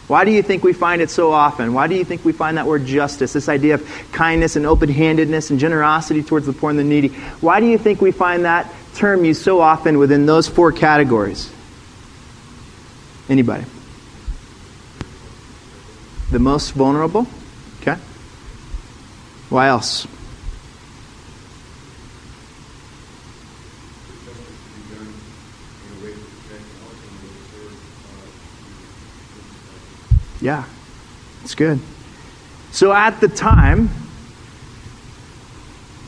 [0.07, 1.75] Why do you think we find it so often?
[1.75, 4.91] Why do you think we find that word justice, this idea of kindness and open
[4.91, 7.09] handedness and generosity towards the poor and the needy?
[7.41, 11.53] Why do you think we find that term used so often within those four categories?
[13.29, 13.65] Anybody?
[16.33, 17.27] The most vulnerable?
[17.83, 18.01] Okay.
[19.51, 20.07] Why else?
[30.41, 30.65] Yeah,
[31.43, 31.81] it's good.
[32.71, 33.91] So at the time,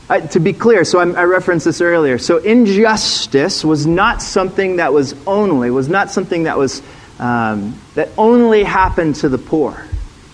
[0.09, 2.17] uh, to be clear, so I'm, i referenced this earlier.
[2.17, 6.81] So injustice was not something that was only was not something that was
[7.19, 9.85] um, that only happened to the poor.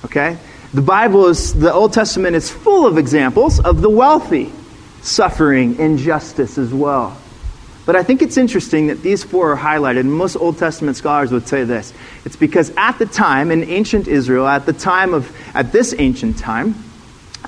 [0.05, 0.37] Okay,
[0.73, 4.51] the Bible is the Old Testament is full of examples of the wealthy
[5.01, 7.17] suffering injustice as well.
[7.85, 10.05] But I think it's interesting that these four are highlighted.
[10.05, 11.93] Most Old Testament scholars would say this.
[12.25, 16.37] It's because at the time, in ancient Israel, at the time of, at this ancient
[16.37, 16.75] time,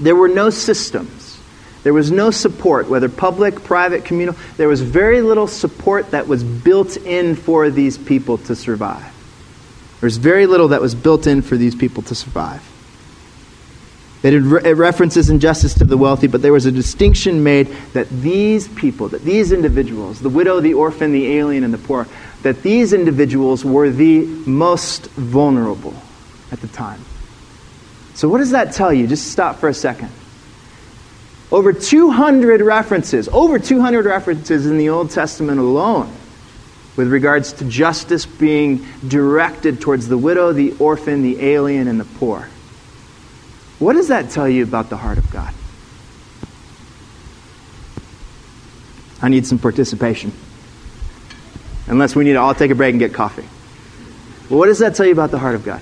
[0.02, 1.40] there were no systems.
[1.84, 4.36] There was no support, whether public, private, communal.
[4.58, 9.13] There was very little support that was built in for these people to survive.
[10.04, 12.62] There's very little that was built in for these people to survive.
[14.22, 18.10] It, it uh, references injustice to the wealthy, but there was a distinction made that
[18.10, 22.06] these people, that these individuals, the widow, the orphan, the alien, and the poor,
[22.42, 25.96] that these individuals were the most vulnerable
[26.52, 27.00] at the time.
[28.14, 29.08] So, what does that tell you?
[29.08, 30.10] Just stop for a second.
[31.50, 36.14] Over 200 references, over 200 references in the Old Testament alone
[36.96, 42.06] with regards to justice being directed towards the widow, the orphan, the alien, and the
[42.06, 42.48] poor.
[43.80, 45.54] What does that tell you about the heart of God?
[49.22, 50.34] I need some participation.
[51.88, 53.48] Unless we need to all take a break and get coffee.
[54.50, 55.82] Well, what does that tell you about the heart of God?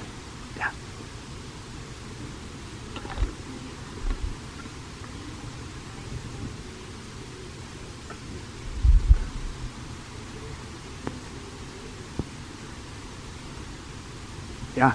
[14.76, 14.94] Yeah.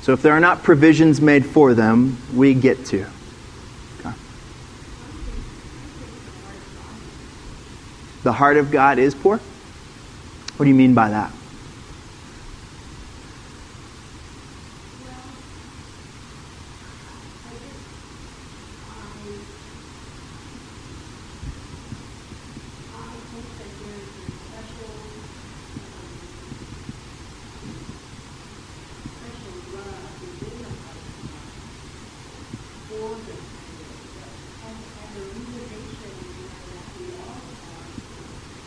[0.00, 3.06] So if there are not provisions made for them, we get to.
[4.00, 4.14] Okay.
[8.22, 9.36] The heart of God is poor?
[10.56, 11.32] What do you mean by that?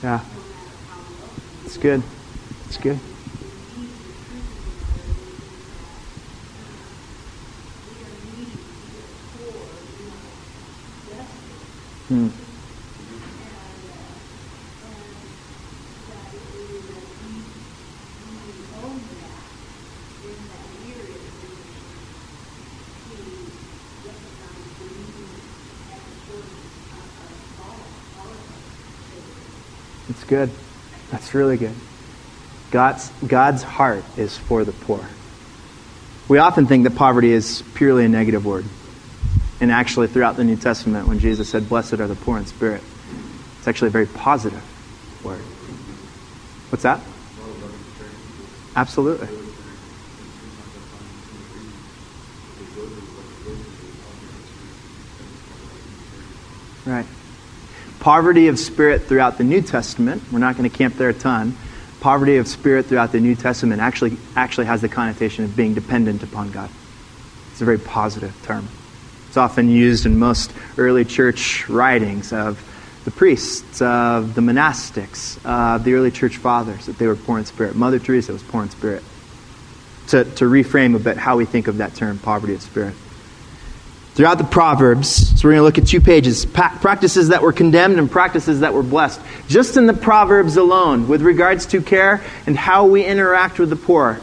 [0.03, 0.21] Yeah.
[1.65, 2.03] It's good.
[2.65, 2.99] It's good.
[12.09, 12.29] Hmm.
[30.09, 30.66] It's good.
[31.27, 31.75] That's really good.
[32.71, 35.05] God's, God's heart is for the poor.
[36.29, 38.63] We often think that poverty is purely a negative word.
[39.59, 42.81] And actually, throughout the New Testament, when Jesus said, Blessed are the poor in spirit,
[43.59, 44.63] it's actually a very positive
[45.21, 45.41] word.
[46.69, 47.01] What's that?
[48.77, 49.27] Absolutely.
[56.85, 57.05] Right
[58.07, 61.57] poverty of spirit throughout the New Testament, we're not going to camp there a ton.
[61.99, 66.23] Poverty of spirit throughout the New Testament actually, actually has the connotation of being dependent
[66.23, 66.69] upon God.
[67.51, 68.65] It's a very positive term.
[69.27, 72.63] It's often used in most early church writings of
[73.03, 77.43] the priests, of the monastics, of the early church fathers, that they were poor in
[77.43, 77.75] spirit.
[77.75, 79.03] Mother Teresa was poor in spirit.
[80.07, 82.93] to, to reframe a bit how we think of that term, poverty of spirit.
[84.17, 87.99] Throughout the Proverbs, so we're going to look at two pages practices that were condemned
[87.99, 89.21] and practices that were blessed.
[89.47, 93.75] Just in the Proverbs alone, with regards to care and how we interact with the
[93.75, 94.19] poor.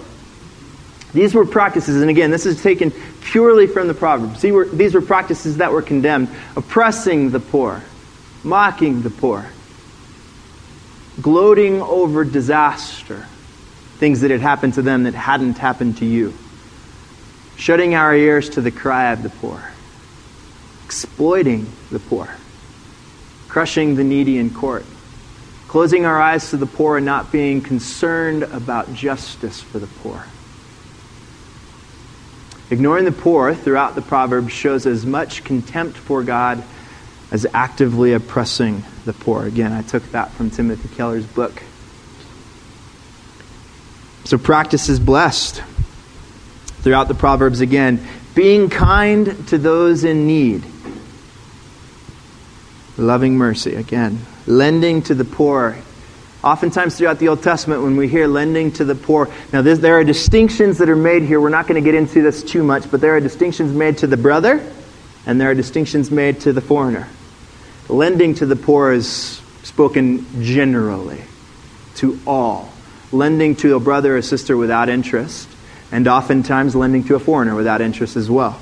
[1.12, 2.90] These were practices, and again, this is taken
[3.20, 4.42] purely from the Proverbs.
[4.42, 7.80] These were, these were practices that were condemned oppressing the poor,
[8.42, 9.46] mocking the poor,
[11.22, 13.28] gloating over disaster,
[13.98, 16.34] things that had happened to them that hadn't happened to you,
[17.54, 19.70] shutting our ears to the cry of the poor,
[20.84, 22.28] exploiting the poor,
[23.48, 24.84] crushing the needy in court,
[25.68, 30.24] closing our eyes to the poor and not being concerned about justice for the poor.
[32.70, 36.62] Ignoring the poor throughout the Proverbs shows as much contempt for God
[37.30, 39.44] as actively oppressing the poor.
[39.44, 41.62] Again, I took that from Timothy Keller's book.
[44.24, 45.62] So practice is blessed.
[46.82, 50.64] Throughout the Proverbs, again, being kind to those in need,
[52.96, 55.76] loving mercy, again, lending to the poor.
[56.42, 59.98] Oftentimes throughout the Old Testament, when we hear lending to the poor, now this, there
[59.98, 61.40] are distinctions that are made here.
[61.40, 64.06] We're not going to get into this too much, but there are distinctions made to
[64.06, 64.60] the brother,
[65.26, 67.08] and there are distinctions made to the foreigner.
[67.88, 71.22] Lending to the poor is spoken generally
[71.96, 72.70] to all.
[73.12, 75.48] Lending to a brother or sister without interest,
[75.90, 78.60] and oftentimes lending to a foreigner without interest as well.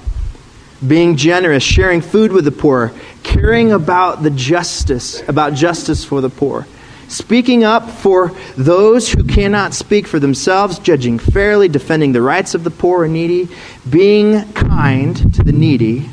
[0.86, 6.30] Being generous, sharing food with the poor, caring about the justice, about justice for the
[6.30, 6.66] poor.
[7.08, 12.64] Speaking up for those who cannot speak for themselves, judging fairly, defending the rights of
[12.64, 13.48] the poor and needy,
[13.88, 16.08] being kind to the needy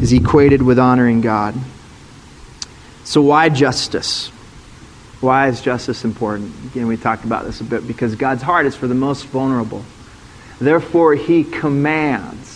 [0.00, 1.54] is equated with honoring God.
[3.04, 4.28] So, why justice?
[5.20, 6.54] Why is justice important?
[6.66, 9.84] Again, we talked about this a bit because God's heart is for the most vulnerable.
[10.58, 12.53] Therefore, He commands.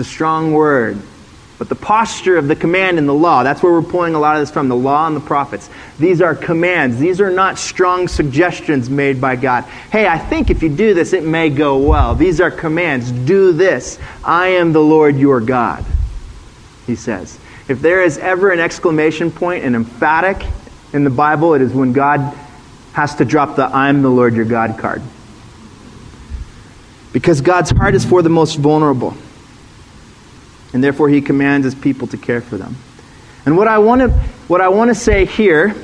[0.00, 1.00] A strong word.
[1.58, 4.36] But the posture of the command in the law, that's where we're pulling a lot
[4.36, 5.68] of this from the law and the prophets.
[5.98, 6.98] These are commands.
[6.98, 9.64] These are not strong suggestions made by God.
[9.92, 12.14] Hey, I think if you do this, it may go well.
[12.14, 13.12] These are commands.
[13.12, 13.98] Do this.
[14.24, 15.84] I am the Lord your God,
[16.86, 17.38] he says.
[17.68, 20.42] If there is ever an exclamation point, an emphatic
[20.94, 22.20] in the Bible, it is when God
[22.94, 25.02] has to drop the I'm the Lord your God card.
[27.12, 29.14] Because God's heart is for the most vulnerable.
[30.72, 32.76] And therefore, he commands his people to care for them.
[33.44, 34.10] And what I want to,
[34.48, 35.74] what I want to say here,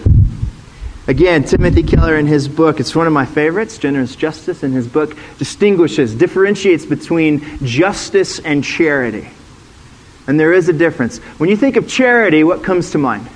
[1.08, 4.86] again, Timothy Keller in his book, it's one of my favorites, Generous Justice, in his
[4.86, 9.28] book, distinguishes, differentiates between justice and charity.
[10.26, 11.18] And there is a difference.
[11.38, 13.26] When you think of charity, what comes to mind?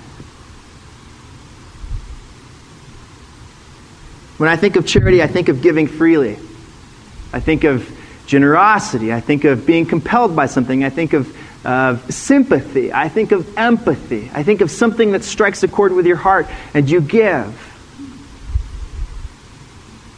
[4.37, 6.39] When I think of charity, I think of giving freely.
[7.33, 7.89] I think of
[8.31, 9.13] generosity.
[9.13, 10.85] I think of being compelled by something.
[10.85, 12.93] I think of uh, sympathy.
[12.93, 14.31] I think of empathy.
[14.33, 17.67] I think of something that strikes a chord with your heart and you give.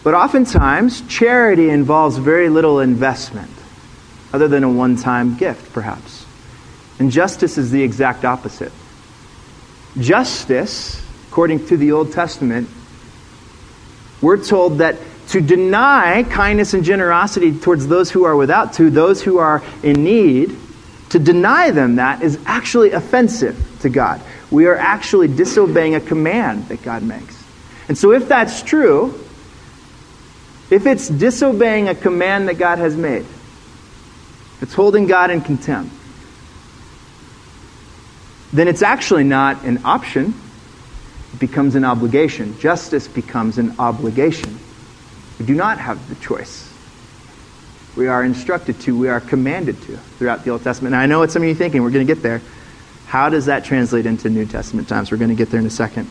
[0.04, 3.50] But oftentimes, charity involves very little investment,
[4.30, 6.26] other than a one time gift, perhaps.
[6.98, 8.72] And justice is the exact opposite.
[9.98, 12.68] Justice, according to the Old Testament,
[14.20, 14.96] we're told that
[15.32, 20.04] to deny kindness and generosity towards those who are without, to those who are in
[20.04, 20.54] need,
[21.08, 24.20] to deny them that is actually offensive to God.
[24.50, 27.42] We are actually disobeying a command that God makes.
[27.88, 29.18] And so, if that's true,
[30.70, 33.24] if it's disobeying a command that God has made,
[34.60, 35.94] it's holding God in contempt,
[38.52, 40.34] then it's actually not an option.
[41.32, 42.58] It becomes an obligation.
[42.58, 44.58] Justice becomes an obligation.
[45.38, 46.72] We do not have the choice.
[47.96, 50.94] We are instructed to, we are commanded to throughout the Old Testament.
[50.94, 51.82] And I know what some of you are thinking.
[51.82, 52.40] We're going to get there.
[53.06, 55.10] How does that translate into New Testament times?
[55.10, 56.08] We're going to get there in a second.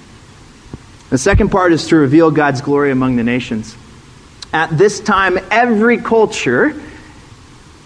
[1.09, 3.76] The second part is to reveal God's glory among the nations.
[4.53, 6.80] At this time, every culture,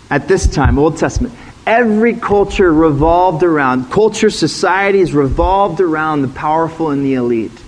[0.10, 1.34] at this time, Old Testament,
[1.66, 7.60] Every culture revolved around, culture, societies revolved around the powerful and the elite.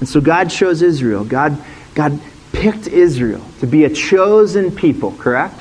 [0.00, 1.24] And so God chose Israel.
[1.24, 1.62] God,
[1.94, 2.20] God
[2.54, 5.60] picked Israel to be a chosen people, correct?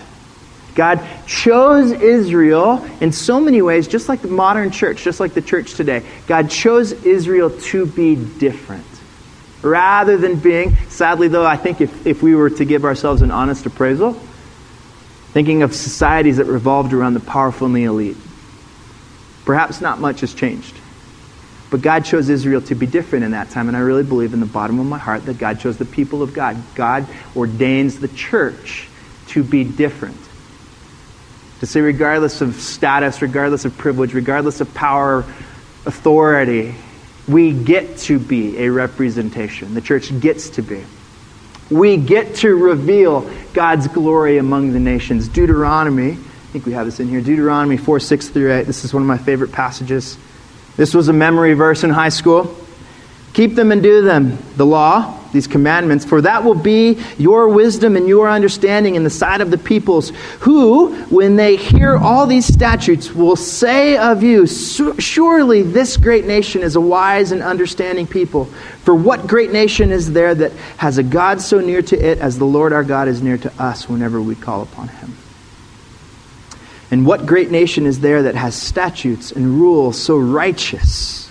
[0.76, 5.42] God chose Israel in so many ways, just like the modern church, just like the
[5.42, 6.04] church today.
[6.28, 8.86] God chose Israel to be different.
[9.62, 13.32] Rather than being, sadly though, I think if, if we were to give ourselves an
[13.32, 14.14] honest appraisal,
[15.34, 18.18] thinking of societies that revolved around the powerful and the elite.
[19.46, 20.76] Perhaps not much has changed.
[21.74, 24.40] But God chose Israel to be different in that time, and I really believe in
[24.40, 26.56] the bottom of my heart that God chose the people of God.
[26.76, 28.88] God ordains the church
[29.30, 30.20] to be different.
[31.62, 35.26] To say, regardless of status, regardless of privilege, regardless of power,
[35.88, 36.76] authority,
[37.28, 39.74] we get to be a representation.
[39.74, 40.84] The church gets to be.
[41.72, 45.28] We get to reveal God's glory among the nations.
[45.28, 48.68] Deuteronomy, I think we have this in here, Deuteronomy 4 6 through 8.
[48.68, 50.20] This is one of my favorite passages.
[50.76, 52.56] This was a memory verse in high school.
[53.34, 57.96] Keep them and do them, the law, these commandments, for that will be your wisdom
[57.96, 60.12] and your understanding in the sight of the peoples,
[60.42, 66.62] who, when they hear all these statutes, will say of you, Surely this great nation
[66.62, 68.46] is a wise and understanding people.
[68.84, 72.38] For what great nation is there that has a God so near to it as
[72.38, 75.18] the Lord our God is near to us whenever we call upon him?
[76.94, 81.24] And what great nation is there that has statutes and rules so righteous?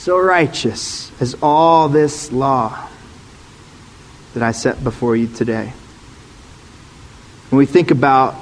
[0.00, 2.88] so righteous as all this law
[4.32, 5.74] that I set before you today.
[7.50, 8.34] When we think about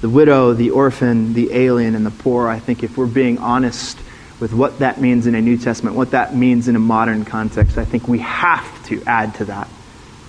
[0.00, 3.98] the widow, the orphan, the alien, and the poor, I think if we're being honest
[4.40, 7.76] with what that means in a New Testament, what that means in a modern context,
[7.76, 9.68] I think we have to add to that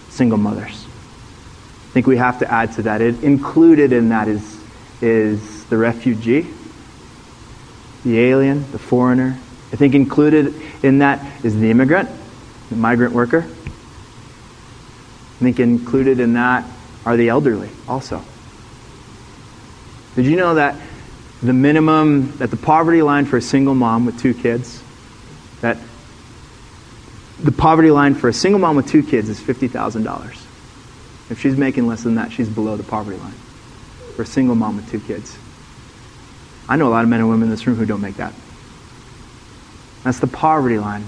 [0.09, 0.85] single mothers.
[1.87, 2.99] I think we have to add to that.
[2.99, 4.62] It, included in that is,
[5.03, 6.47] is the refugee,
[8.03, 9.37] the alien, the foreigner,
[9.73, 12.07] I think included in that is the immigrant,
[12.69, 13.39] the migrant worker.
[13.39, 13.49] I
[15.43, 16.63] think included in that
[17.05, 18.21] are the elderly also.
[20.15, 20.79] Did you know that
[21.41, 24.81] the minimum, that the poverty line for a single mom with two kids,
[25.61, 25.79] that
[27.39, 30.29] the poverty line for a single mom with two kids is $50,000.
[31.31, 33.33] If she's making less than that, she's below the poverty line
[34.15, 35.37] for a single mom with two kids.
[36.67, 38.33] I know a lot of men and women in this room who don't make that.
[40.03, 41.03] That's the poverty line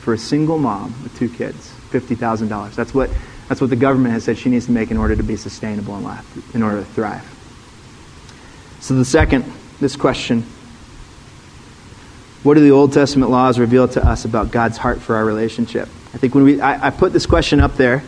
[0.00, 2.74] for a single mom with two kids, $50,000.
[2.74, 3.10] That's what,
[3.48, 5.96] that's what the government has said she needs to make in order to be sustainable
[5.96, 7.34] in life, in order to thrive.
[8.80, 9.44] So the second,
[9.80, 10.44] this question,
[12.42, 15.88] what do the Old Testament laws reveal to us about God's heart for our relationship?
[16.14, 18.02] I think when we, I, I put this question up there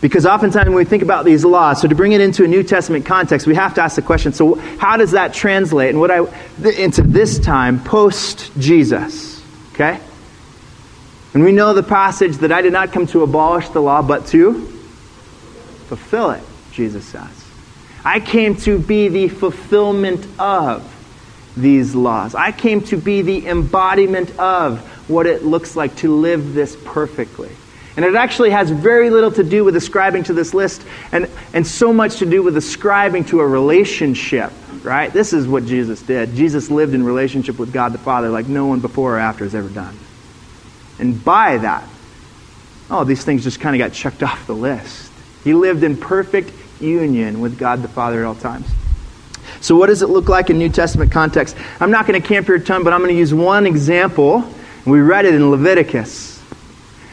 [0.00, 2.62] because oftentimes when we think about these laws, so to bring it into a New
[2.62, 5.90] Testament context, we have to ask the question, so how does that translate?
[5.90, 6.20] And what I,
[6.78, 9.42] into this time, post Jesus.
[9.74, 10.00] Okay?
[11.34, 14.26] And we know the passage that I did not come to abolish the law, but
[14.28, 14.66] to
[15.88, 16.42] fulfill it,
[16.72, 17.28] Jesus says.
[18.04, 20.82] I came to be the fulfillment of
[21.56, 22.34] these laws.
[22.34, 27.50] I came to be the embodiment of what it looks like to live this perfectly.
[27.96, 30.82] And it actually has very little to do with ascribing to this list
[31.12, 35.12] and, and so much to do with ascribing to a relationship right?
[35.12, 36.34] This is what Jesus did.
[36.34, 39.54] Jesus lived in relationship with God the Father like no one before or after has
[39.54, 39.96] ever done.
[40.98, 41.88] And by that,
[42.90, 45.10] oh, these things just kind of got checked off the list.
[45.44, 48.66] He lived in perfect union with God the Father at all times.
[49.60, 51.56] So, what does it look like in New Testament context?
[51.80, 54.48] I'm not going to camp here a ton, but I'm going to use one example.
[54.86, 56.29] We read it in Leviticus.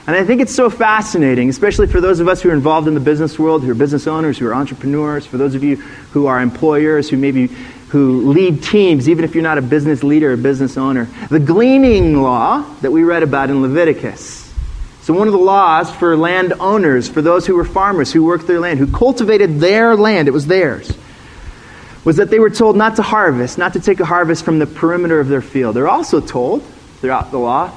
[0.08, 2.94] And I think it's so fascinating, especially for those of us who are involved in
[2.94, 6.28] the business world, who are business owners, who are entrepreneurs, for those of you who
[6.28, 7.48] are employers, who maybe
[7.90, 11.10] who lead teams, even if you're not a business leader or business owner.
[11.30, 14.54] The gleaning law that we read about in Leviticus.
[15.02, 18.60] So, one of the laws for landowners, for those who were farmers, who worked their
[18.60, 20.98] land, who cultivated their land, it was theirs,
[22.06, 24.68] was that they were told not to harvest, not to take a harvest from the
[24.68, 25.76] perimeter of their field.
[25.76, 26.64] They're also told,
[27.00, 27.72] throughout the law,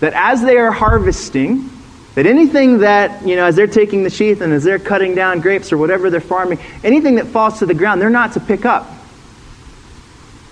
[0.00, 1.70] that as they are harvesting,
[2.14, 5.40] that anything that, you know, as they're taking the sheath and as they're cutting down
[5.40, 8.64] grapes or whatever they're farming, anything that falls to the ground, they're not to pick
[8.64, 8.90] up.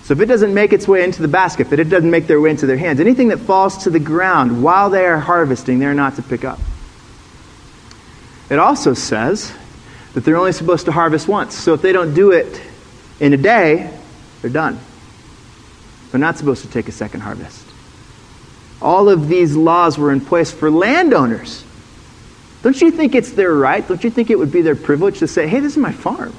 [0.05, 2.39] So if it doesn't make its way into the basket, if it doesn't make their
[2.39, 5.95] way into their hands, anything that falls to the ground while they are harvesting, they're
[5.95, 6.61] not to pick up.
[8.51, 9.51] It also says
[10.13, 11.55] that they're only supposed to harvest once.
[11.55, 12.61] So if they don't do it
[13.19, 13.91] in a day,
[14.43, 14.79] they're done.
[16.11, 17.64] They're not supposed to take a second harvest.
[18.85, 21.65] All of these laws were in place for landowners.
[22.63, 23.87] Don't you think it's their right?
[23.87, 26.35] Don't you think it would be their privilege to say, hey, this is my farm?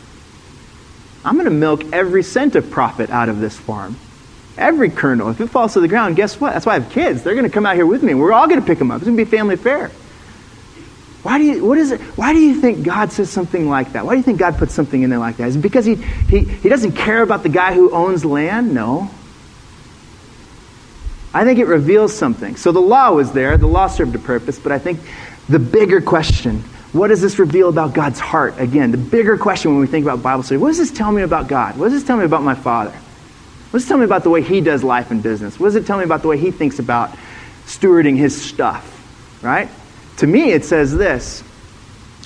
[1.25, 3.97] I'm going to milk every cent of profit out of this farm.
[4.59, 5.31] Every kernel.
[5.31, 6.53] If it falls to the ground, guess what?
[6.53, 7.23] That's why I have kids.
[7.23, 8.13] They're going to come out here with me.
[8.13, 8.97] We're all going to pick them up.
[8.97, 9.89] It's going to be family affair.
[11.23, 14.05] Why do you, what is it, why do you think God says something like that?
[14.05, 15.47] Why do you think God puts something in there like that?
[15.47, 18.75] Is it because he, he, he doesn't care about the guy who owns land?
[18.75, 19.09] No.
[21.35, 22.55] I think it reveals something.
[22.55, 25.01] So the law was there, the law served a purpose, but I think
[25.49, 26.63] the bigger question
[26.93, 28.57] what does this reveal about God's heart?
[28.57, 31.23] Again, the bigger question when we think about Bible study what does this tell me
[31.23, 31.77] about God?
[31.77, 32.91] What does this tell me about my Father?
[32.91, 35.59] What does it tell me about the way He does life and business?
[35.59, 37.11] What does it tell me about the way He thinks about
[37.65, 38.89] stewarding His stuff?
[39.43, 39.69] Right?
[40.17, 41.43] To me, it says this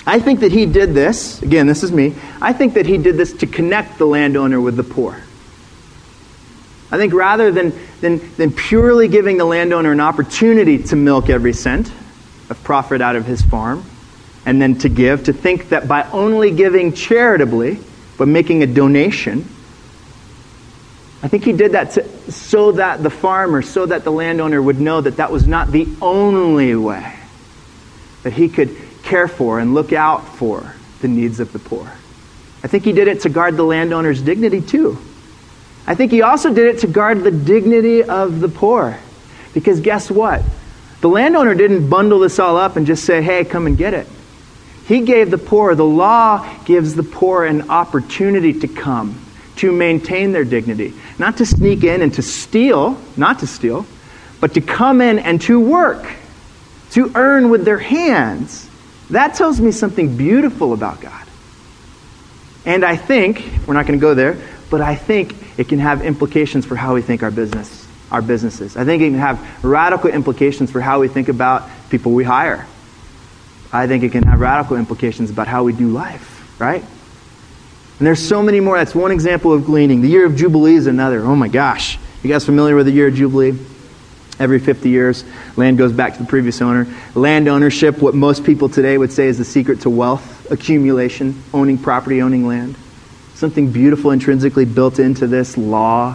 [0.06, 3.16] I think that he did this, again, this is me, I think that he did
[3.16, 5.20] this to connect the landowner with the poor.
[6.92, 11.52] I think rather than, than, than purely giving the landowner an opportunity to milk every
[11.52, 11.90] cent
[12.50, 13.84] of profit out of his farm
[14.44, 17.78] and then to give, to think that by only giving charitably,
[18.18, 19.48] but making a donation,
[21.22, 24.80] I think he did that to, so that the farmer, so that the landowner would
[24.80, 27.14] know that that was not the only way
[28.22, 31.90] that he could care for and look out for the needs of the poor.
[32.62, 34.98] I think he did it to guard the landowner's dignity too.
[35.90, 38.96] I think he also did it to guard the dignity of the poor.
[39.52, 40.40] Because guess what?
[41.00, 44.06] The landowner didn't bundle this all up and just say, hey, come and get it.
[44.86, 49.20] He gave the poor, the law gives the poor an opportunity to come,
[49.56, 50.94] to maintain their dignity.
[51.18, 53.84] Not to sneak in and to steal, not to steal,
[54.38, 56.06] but to come in and to work,
[56.92, 58.70] to earn with their hands.
[59.10, 61.26] That tells me something beautiful about God.
[62.64, 64.40] And I think, we're not going to go there,
[64.70, 68.76] but I think it can have implications for how we think our business, our businesses.
[68.76, 72.66] I think it can have radical implications for how we think about people we hire.
[73.72, 76.82] I think it can have radical implications about how we do life, right?
[76.82, 78.78] And there's so many more.
[78.78, 80.00] That's one example of gleaning.
[80.00, 81.20] The year of Jubilee is another.
[81.20, 81.98] Oh my gosh.
[82.22, 83.58] You guys familiar with the year of Jubilee?
[84.38, 85.22] Every 50 years,
[85.58, 86.86] land goes back to the previous owner.
[87.14, 91.76] Land ownership, what most people today would say is the secret to wealth accumulation, owning
[91.76, 92.74] property, owning land.
[93.40, 96.14] Something beautiful intrinsically built into this law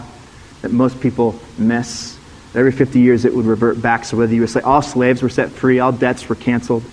[0.62, 2.20] that most people miss.
[2.54, 4.06] Every 50 years, it would revert back.
[4.06, 6.84] So whether you were slave, all slaves were set free, all debts were canceled.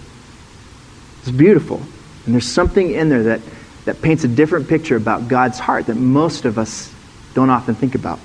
[1.21, 1.83] It's beautiful.
[2.25, 3.43] And there's something in there that,
[3.85, 6.91] that paints a different picture about God's heart that most of us
[7.35, 8.19] don't often think about.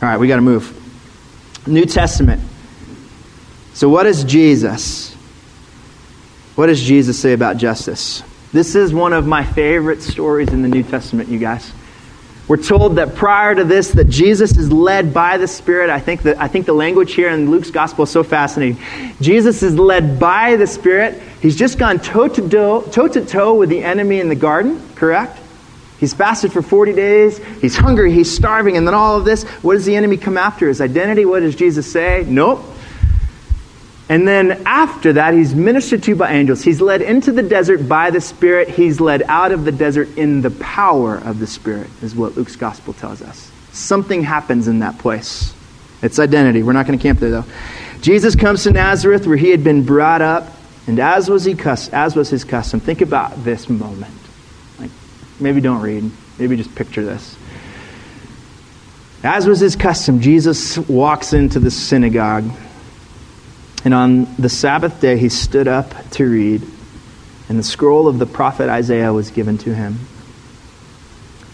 [0.00, 0.74] All right, we got to move.
[1.66, 2.40] New Testament.
[3.74, 5.12] So, what is Jesus?
[6.54, 8.22] What does Jesus say about justice?
[8.52, 11.70] This is one of my favorite stories in the New Testament, you guys.
[12.48, 15.90] We're told that prior to this, that Jesus is led by the Spirit.
[15.90, 18.82] I think, that, I think the language here in Luke's gospel is so fascinating.
[19.20, 21.20] Jesus is led by the Spirit.
[21.42, 24.80] He's just gone toe to toe, toe to toe with the enemy in the garden,
[24.94, 25.38] correct?
[25.98, 27.36] He's fasted for 40 days.
[27.60, 28.12] He's hungry.
[28.12, 28.78] He's starving.
[28.78, 30.68] And then all of this, what does the enemy come after?
[30.68, 31.26] His identity?
[31.26, 32.24] What does Jesus say?
[32.26, 32.64] Nope.
[34.08, 36.62] And then after that, he's ministered to by angels.
[36.62, 38.68] He's led into the desert by the Spirit.
[38.68, 42.56] He's led out of the desert in the power of the Spirit, is what Luke's
[42.56, 43.50] gospel tells us.
[43.72, 45.52] Something happens in that place.
[46.00, 46.62] It's identity.
[46.62, 47.44] We're not going to camp there, though.
[48.00, 50.54] Jesus comes to Nazareth where he had been brought up,
[50.86, 51.54] and as was, he
[51.92, 54.14] as was his custom, think about this moment.
[54.78, 54.90] Like,
[55.38, 57.36] maybe don't read, maybe just picture this.
[59.22, 62.50] As was his custom, Jesus walks into the synagogue
[63.84, 66.62] and on the Sabbath day, he stood up to read,
[67.48, 69.98] and the scroll of the prophet Isaiah was given to him.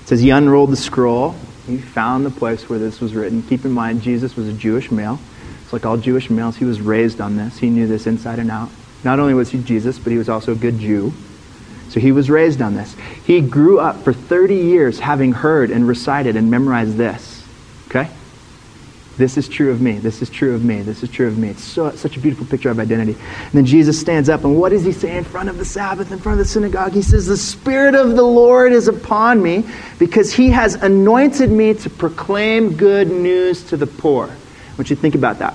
[0.03, 1.35] It says he unrolled the scroll.
[1.67, 3.43] He found the place where this was written.
[3.43, 5.19] Keep in mind, Jesus was a Jewish male.
[5.63, 6.57] It's like all Jewish males.
[6.57, 7.59] He was raised on this.
[7.59, 8.71] He knew this inside and out.
[9.03, 11.13] Not only was he Jesus, but he was also a good Jew.
[11.89, 12.95] So he was raised on this.
[13.25, 17.34] He grew up for 30 years having heard and recited and memorized this.
[19.17, 19.99] This is true of me.
[19.99, 20.83] This is true of me.
[20.83, 21.51] This is true of me.
[21.51, 23.13] It's so, such a beautiful picture of identity.
[23.13, 26.11] And then Jesus stands up, and what does he say in front of the Sabbath,
[26.11, 26.93] in front of the synagogue?
[26.93, 29.65] He says, The Spirit of the Lord is upon me
[30.01, 34.25] because he has anointed me to proclaim good news to the poor.
[34.27, 35.55] I want you to think about that.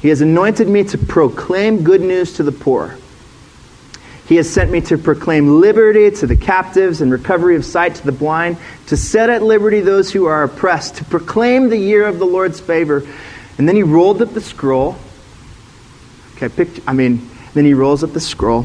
[0.00, 2.96] He has anointed me to proclaim good news to the poor.
[4.32, 8.02] He has sent me to proclaim liberty to the captives and recovery of sight to
[8.02, 8.56] the blind,
[8.86, 12.58] to set at liberty those who are oppressed, to proclaim the year of the Lord's
[12.58, 13.06] favor.
[13.58, 14.96] And then he rolled up the scroll.
[16.36, 18.64] Okay, picture, I mean, then he rolls up the scroll.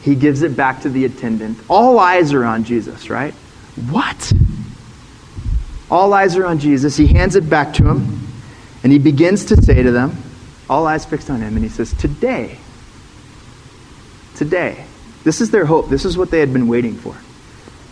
[0.00, 1.58] He gives it back to the attendant.
[1.68, 3.34] All eyes are on Jesus, right?
[3.90, 4.32] What?
[5.90, 6.96] All eyes are on Jesus.
[6.96, 8.26] He hands it back to him,
[8.82, 10.16] and he begins to say to them,
[10.70, 12.58] all eyes fixed on him, and he says, Today,
[14.36, 14.84] Today.
[15.24, 15.88] This is their hope.
[15.88, 17.16] This is what they had been waiting for.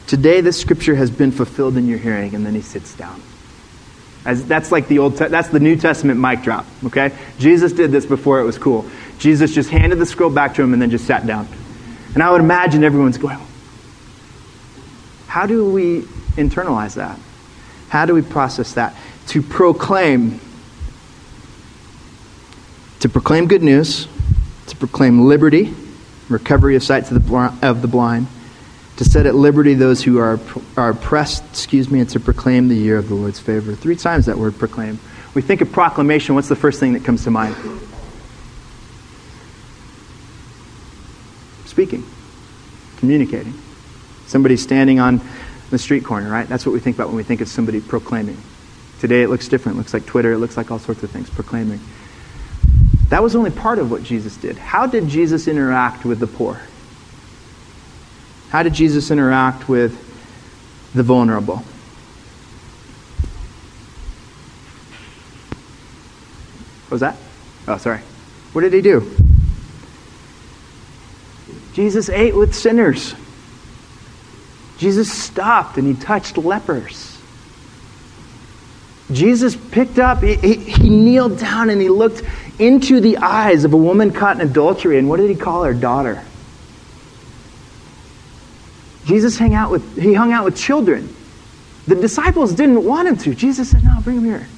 [0.07, 3.21] Today, this scripture has been fulfilled in your hearing, and then he sits down.
[4.25, 6.67] As, that's like the old, that's the New Testament mic drop.
[6.85, 8.85] Okay, Jesus did this before it was cool.
[9.19, 11.49] Jesus just handed the scroll back to him and then just sat down.
[12.15, 13.39] And I would imagine everyone's going,
[15.27, 16.03] "How do we
[16.37, 17.19] internalize that?
[17.89, 18.97] How do we process that?
[19.29, 20.41] To proclaim,
[23.01, 24.09] to proclaim good news,
[24.69, 25.75] to proclaim liberty."
[26.29, 28.27] Recovery of sight to the of the blind,
[28.97, 30.41] to set at liberty those who are,
[30.77, 33.75] are oppressed, excuse me, and to proclaim the year of the Lord's favor.
[33.75, 34.99] Three times that word proclaim.
[35.35, 37.55] We think of proclamation, what's the first thing that comes to mind?
[41.77, 42.03] speaking,
[42.97, 43.53] communicating.
[44.27, 45.21] Somebody standing on
[45.69, 46.49] the street corner, right?
[46.49, 48.39] That's what we think about when we think of somebody proclaiming.
[48.99, 49.77] Today it looks different.
[49.77, 50.33] It looks like Twitter.
[50.33, 51.81] It looks like all sorts of things, proclaiming.
[53.09, 54.59] That was only part of what Jesus did.
[54.59, 56.61] How did Jesus interact with the poor?
[58.51, 59.93] How did Jesus interact with
[60.95, 61.63] the vulnerable?
[66.87, 67.17] What was that?
[67.69, 68.01] Oh, sorry.
[68.53, 69.11] What did he do?
[71.75, 73.15] Jesus ate with sinners.
[74.79, 77.16] Jesus stopped and he touched lepers.
[79.11, 82.23] Jesus picked up, he, he, kneeled down and he looked
[82.59, 84.99] into the eyes of a woman caught in adultery.
[84.99, 85.73] And what did he call her?
[85.73, 86.25] Daughter.
[89.05, 91.15] Jesus hung out with, he hung out with children.
[91.87, 93.35] The disciples didn't want him to.
[93.35, 94.49] Jesus said, No, bring him here.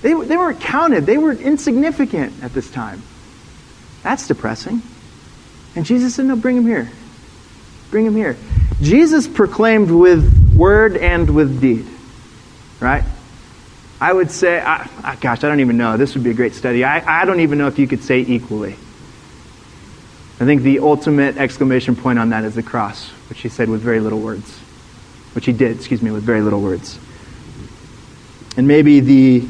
[0.00, 3.02] They, they weren't counted, they were insignificant at this time.
[4.02, 4.80] That's depressing.
[5.76, 6.90] And Jesus said, No, bring him here.
[7.90, 8.38] Bring him here.
[8.80, 11.86] Jesus proclaimed with word and with deed,
[12.80, 13.04] right?
[14.00, 15.96] I would say, I, I, gosh, I don't even know.
[15.96, 16.84] This would be a great study.
[16.84, 18.72] I, I don't even know if you could say equally.
[20.40, 23.82] I think the ultimate exclamation point on that is the cross, which he said with
[23.82, 24.58] very little words.
[25.34, 26.98] Which he did, excuse me, with very little words.
[28.56, 29.46] And maybe the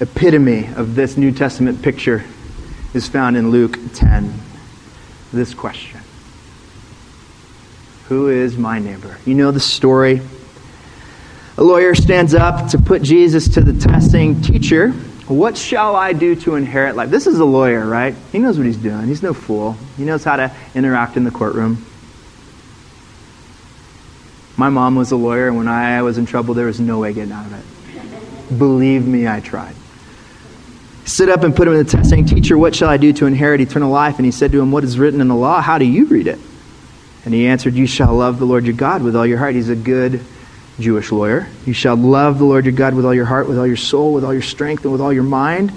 [0.00, 2.24] epitome of this New Testament picture
[2.92, 4.34] is found in Luke 10.
[5.32, 6.00] This question
[8.08, 9.16] Who is my neighbor?
[9.24, 10.22] You know the story.
[11.62, 14.90] A lawyer stands up to put Jesus to the test, saying, Teacher,
[15.28, 17.08] what shall I do to inherit life?
[17.08, 18.16] This is a lawyer, right?
[18.32, 19.06] He knows what he's doing.
[19.06, 19.76] He's no fool.
[19.96, 21.86] He knows how to interact in the courtroom.
[24.56, 27.12] My mom was a lawyer, and when I was in trouble, there was no way
[27.12, 28.58] getting out of it.
[28.58, 29.76] Believe me, I tried
[31.04, 33.26] Sit up and put him in the test, saying, Teacher, what shall I do to
[33.26, 34.16] inherit eternal life?
[34.16, 35.60] And he said to him, What is written in the law?
[35.60, 36.40] How do you read it?
[37.24, 39.54] And he answered, You shall love the Lord your God with all your heart.
[39.54, 40.24] He's a good
[40.80, 41.48] Jewish lawyer.
[41.66, 44.12] You shall love the Lord your God with all your heart, with all your soul,
[44.12, 45.72] with all your strength, and with all your mind,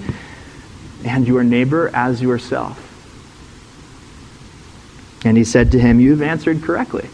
[1.04, 2.82] and your neighbor as yourself.
[5.24, 7.08] And he said to him, You've answered correctly.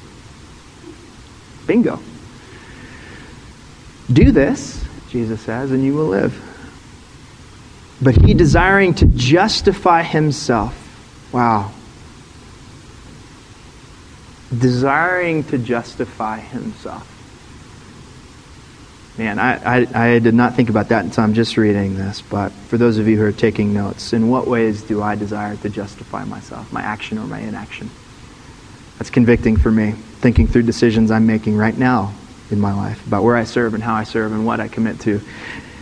[1.67, 2.01] Bingo.
[4.13, 6.49] Do this, Jesus says, and you will live.
[8.03, 10.77] But he desiring to justify himself.
[11.33, 11.73] Wow.
[14.57, 17.09] Desiring to justify himself.
[19.19, 22.23] Man, I, I, I, did not think about that until I'm just reading this.
[22.23, 25.55] But for those of you who are taking notes, in what ways do I desire
[25.57, 27.91] to justify myself, my action or my inaction?
[28.97, 32.15] That's convicting for me, thinking through decisions I'm making right now
[32.51, 35.01] in my life about where I serve and how I serve and what I commit
[35.01, 35.21] to.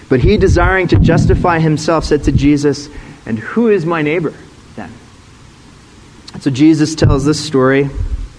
[0.08, 2.88] But he, desiring to justify himself, said to Jesus,
[3.26, 4.34] And who is my neighbor
[4.74, 4.90] then?
[6.40, 7.88] So Jesus tells this story.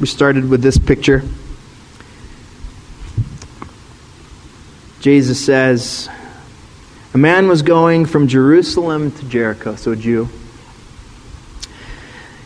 [0.01, 1.23] We started with this picture.
[5.01, 6.09] Jesus says,
[7.13, 10.29] A man was going from Jerusalem to Jericho, so a Jew.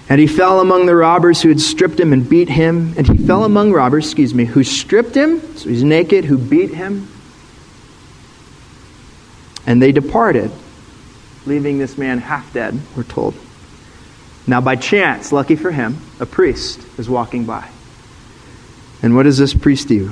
[0.09, 2.95] And he fell among the robbers who had stripped him and beat him.
[2.97, 6.73] And he fell among robbers, excuse me, who stripped him, so he's naked, who beat
[6.73, 7.07] him
[9.65, 10.51] and they departed,
[11.45, 13.35] leaving this man half dead, we're told.
[14.47, 17.67] Now, by chance, lucky for him, a priest is walking by.
[19.01, 20.11] And what does this priest do?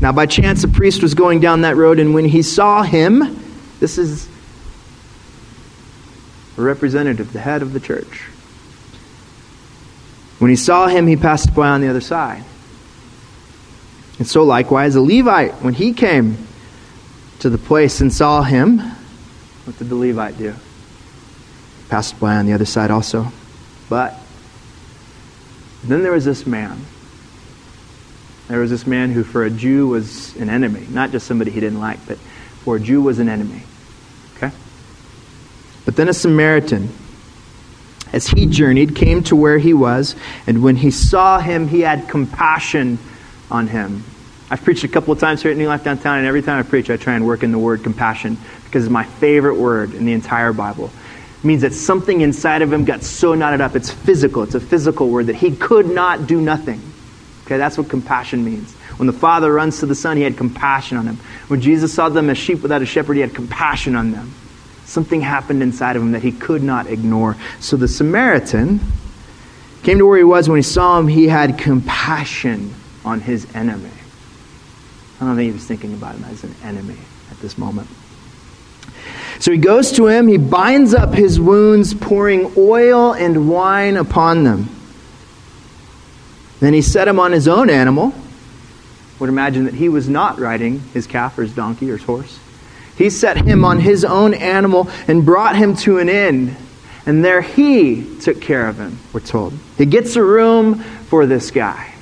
[0.00, 3.42] Now, by chance, a priest was going down that road, and when he saw him,
[3.80, 4.28] this is
[6.58, 8.28] a representative, the head of the church.
[10.38, 12.44] When he saw him, he passed by on the other side.
[14.18, 16.36] And so, likewise, a Levite, when he came
[17.38, 20.54] to the place and saw him, what did the Levite do?
[21.88, 23.32] Passed by on the other side also.
[23.88, 24.18] But
[25.84, 26.84] then there was this man.
[28.48, 30.86] There was this man who, for a Jew, was an enemy.
[30.90, 32.18] Not just somebody he didn't like, but
[32.64, 33.62] for a Jew was an enemy.
[34.36, 34.50] Okay?
[35.84, 36.88] But then a Samaritan,
[38.12, 40.14] as he journeyed, came to where he was,
[40.46, 42.98] and when he saw him, he had compassion
[43.50, 44.04] on him
[44.48, 46.62] I've preached a couple of times here at New Life Downtown, and every time I
[46.62, 50.04] preach, I try and work in the word compassion because it's my favorite word in
[50.04, 50.92] the entire Bible.
[51.38, 53.74] It means that something inside of him got so knotted up.
[53.74, 54.44] It's physical.
[54.44, 56.80] It's a physical word that he could not do nothing.
[57.46, 58.74] Okay, that's what compassion means.
[58.96, 61.16] When the Father runs to the Son, he had compassion on him.
[61.46, 64.34] When Jesus saw them as sheep without a shepherd, he had compassion on them.
[64.84, 67.36] Something happened inside of him that he could not ignore.
[67.60, 68.80] So the Samaritan
[69.84, 70.48] came to where he was.
[70.48, 72.74] When he saw him, he had compassion
[73.04, 73.90] on his enemy.
[75.20, 76.98] I don't think he was thinking about him as an enemy
[77.30, 77.88] at this moment.
[79.38, 84.42] So he goes to him, he binds up his wounds, pouring oil and wine upon
[84.42, 84.68] them.
[86.60, 88.14] Then he set him on his own animal.
[89.18, 92.38] Would imagine that he was not riding his calf or his donkey or his horse.
[92.96, 96.56] He set him on his own animal and brought him to an inn.
[97.04, 99.52] And there he took care of him, we're told.
[99.78, 101.94] He gets a room for this guy.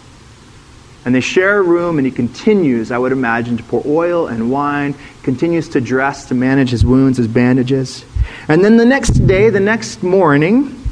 [1.05, 4.51] And they share a room, and he continues, I would imagine, to pour oil and
[4.51, 8.07] wine, continues to dress, to manage his wounds, his bandages.
[8.49, 10.84] And then the next day, the next morning,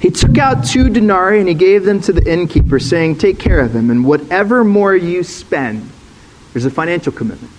[0.00, 3.60] he took out two denarii and he gave them to the innkeeper, saying, Take care
[3.60, 5.90] of him, and whatever more you spend,
[6.52, 7.52] there's a financial commitment.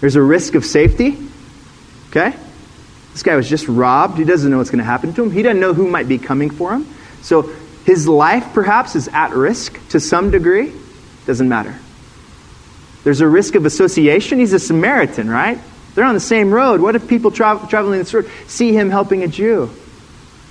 [0.00, 1.16] There's a risk of safety.
[2.10, 2.34] Okay?
[3.12, 4.18] This guy was just robbed.
[4.18, 5.30] He doesn't know what's going to happen to him.
[5.30, 6.86] He doesn't know who might be coming for him.
[7.22, 7.42] So
[7.84, 10.72] his life, perhaps, is at risk to some degree.
[11.26, 11.76] Doesn't matter.
[13.04, 14.38] There's a risk of association.
[14.38, 15.58] He's a Samaritan, right?
[15.94, 16.80] They're on the same road.
[16.80, 19.70] What if people tra- traveling this road see him helping a Jew?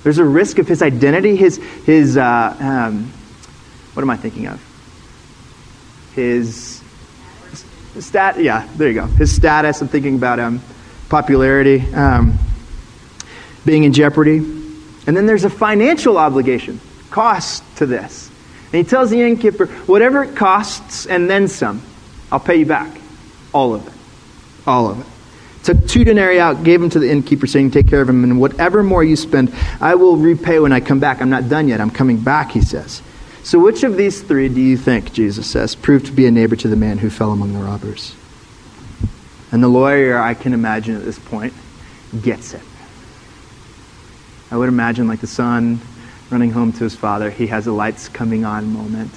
[0.02, 3.12] There's a risk of his identity, his, his uh, um,
[3.94, 4.62] what am I thinking of?
[6.14, 6.82] His
[7.98, 9.06] stat, yeah, there you go.
[9.06, 10.60] His status, I'm thinking about um,
[11.08, 11.80] popularity.
[11.94, 12.38] Um,
[13.68, 14.38] being in jeopardy.
[14.38, 16.80] And then there's a financial obligation,
[17.10, 18.30] cost to this.
[18.72, 21.82] And he tells the innkeeper, whatever it costs and then some,
[22.32, 22.98] I'll pay you back.
[23.52, 23.92] All of it.
[24.66, 25.06] All of it.
[25.68, 28.40] Took two denarii out, gave them to the innkeeper, saying, Take care of him, and
[28.40, 31.20] whatever more you spend, I will repay when I come back.
[31.20, 31.78] I'm not done yet.
[31.78, 33.02] I'm coming back, he says.
[33.42, 36.56] So, which of these three do you think, Jesus says, proved to be a neighbor
[36.56, 38.16] to the man who fell among the robbers?
[39.52, 41.52] And the lawyer, I can imagine at this point,
[42.22, 42.62] gets it.
[44.50, 45.82] I would imagine like the son
[46.30, 47.28] running home to his father.
[47.28, 49.12] He has a lights coming on moment,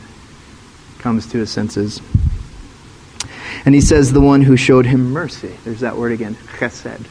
[1.00, 2.02] comes to his senses.
[3.66, 5.56] And he says, the one who showed him mercy.
[5.64, 7.06] There's that word again, chesed.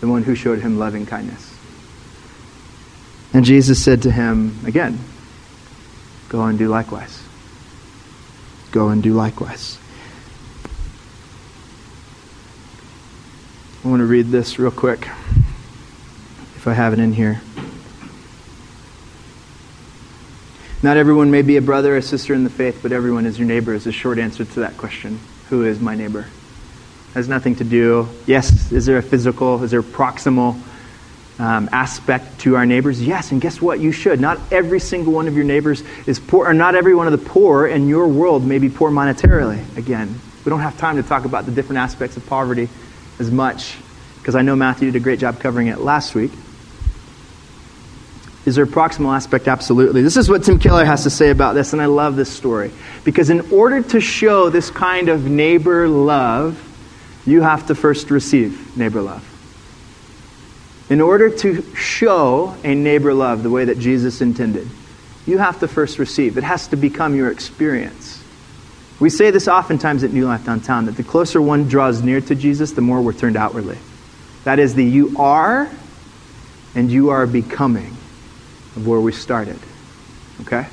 [0.00, 1.56] The one who showed him loving kindness.
[3.32, 4.98] And Jesus said to him again,
[6.28, 7.22] Go and do likewise.
[8.70, 9.78] Go and do likewise.
[13.84, 15.08] I want to read this real quick
[16.56, 17.42] if I have it in here.
[20.82, 23.46] Not everyone may be a brother or sister in the faith, but everyone is your
[23.46, 25.20] neighbor, is a short answer to that question.
[25.52, 26.24] Who is my neighbor?
[27.12, 28.08] Has nothing to do.
[28.24, 30.58] Yes, is there a physical, is there a proximal
[31.38, 33.02] um, aspect to our neighbors?
[33.02, 33.78] Yes, and guess what?
[33.78, 34.18] You should.
[34.18, 37.28] Not every single one of your neighbors is poor, or not every one of the
[37.28, 39.60] poor in your world may be poor monetarily.
[39.76, 42.70] Again, we don't have time to talk about the different aspects of poverty
[43.18, 43.76] as much,
[44.20, 46.32] because I know Matthew did a great job covering it last week.
[48.44, 49.46] Is there a proximal aspect?
[49.46, 50.02] Absolutely.
[50.02, 52.72] This is what Tim Keller has to say about this, and I love this story.
[53.04, 56.60] Because in order to show this kind of neighbor love,
[57.24, 59.28] you have to first receive neighbor love.
[60.90, 64.68] In order to show a neighbor love the way that Jesus intended,
[65.24, 66.36] you have to first receive.
[66.36, 68.22] It has to become your experience.
[68.98, 72.34] We say this oftentimes at New Life Downtown that the closer one draws near to
[72.34, 73.78] Jesus, the more we're turned outwardly.
[74.42, 75.70] That is, the you are
[76.74, 77.96] and you are becoming
[78.76, 79.58] of where we started.
[80.42, 80.66] Okay?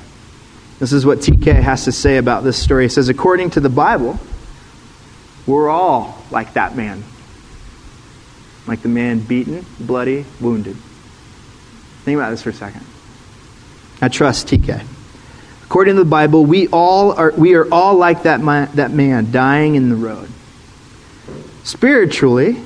[0.78, 2.84] This is what TK has to say about this story.
[2.84, 4.18] He says, according to the Bible,
[5.46, 7.04] we're all like that man.
[8.66, 10.76] Like the man beaten, bloody, wounded.
[12.04, 12.84] Think about this for a second.
[14.00, 14.86] I trust TK.
[15.64, 19.30] According to the Bible, we all are we are all like that man, that man
[19.30, 20.28] dying in the road.
[21.62, 22.60] Spiritually,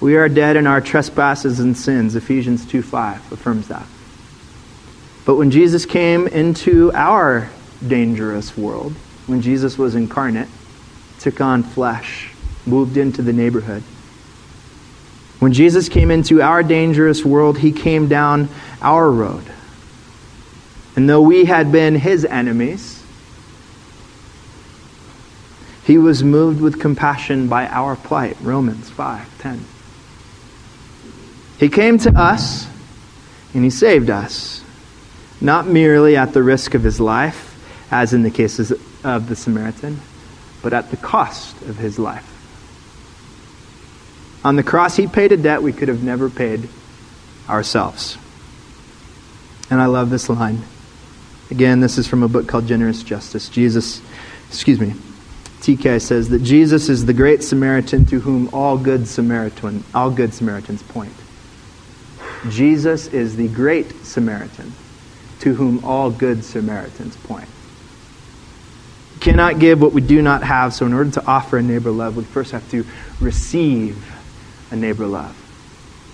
[0.00, 2.16] we are dead in our trespasses and sins.
[2.16, 3.86] Ephesians 2 5 affirms that.
[5.24, 7.48] But when Jesus came into our
[7.86, 8.92] dangerous world,
[9.26, 10.48] when Jesus was incarnate,
[11.20, 12.30] took on flesh,
[12.66, 13.82] moved into the neighborhood,
[15.38, 18.48] when Jesus came into our dangerous world, he came down
[18.80, 19.44] our road.
[20.94, 23.02] And though we had been his enemies,
[25.84, 28.36] he was moved with compassion by our plight.
[28.40, 29.64] Romans 5 10.
[31.58, 32.68] He came to us
[33.54, 34.61] and he saved us
[35.42, 37.48] not merely at the risk of his life,
[37.90, 38.72] as in the cases
[39.02, 40.00] of the Samaritan,
[40.62, 42.28] but at the cost of his life.
[44.44, 46.68] On the cross, he paid a debt we could have never paid
[47.48, 48.16] ourselves.
[49.68, 50.62] And I love this line.
[51.50, 53.48] Again, this is from a book called Generous Justice.
[53.48, 54.00] Jesus,
[54.48, 54.94] excuse me,
[55.60, 60.32] TK says that Jesus is the great Samaritan to whom all good Samaritan, all good
[60.34, 61.12] Samaritans point.
[62.48, 64.72] Jesus is the great Samaritan
[65.42, 67.48] to whom all good Samaritans point.
[69.14, 71.90] We cannot give what we do not have, so in order to offer a neighbor
[71.90, 72.84] love, we first have to
[73.20, 73.96] receive
[74.70, 75.36] a neighbor love.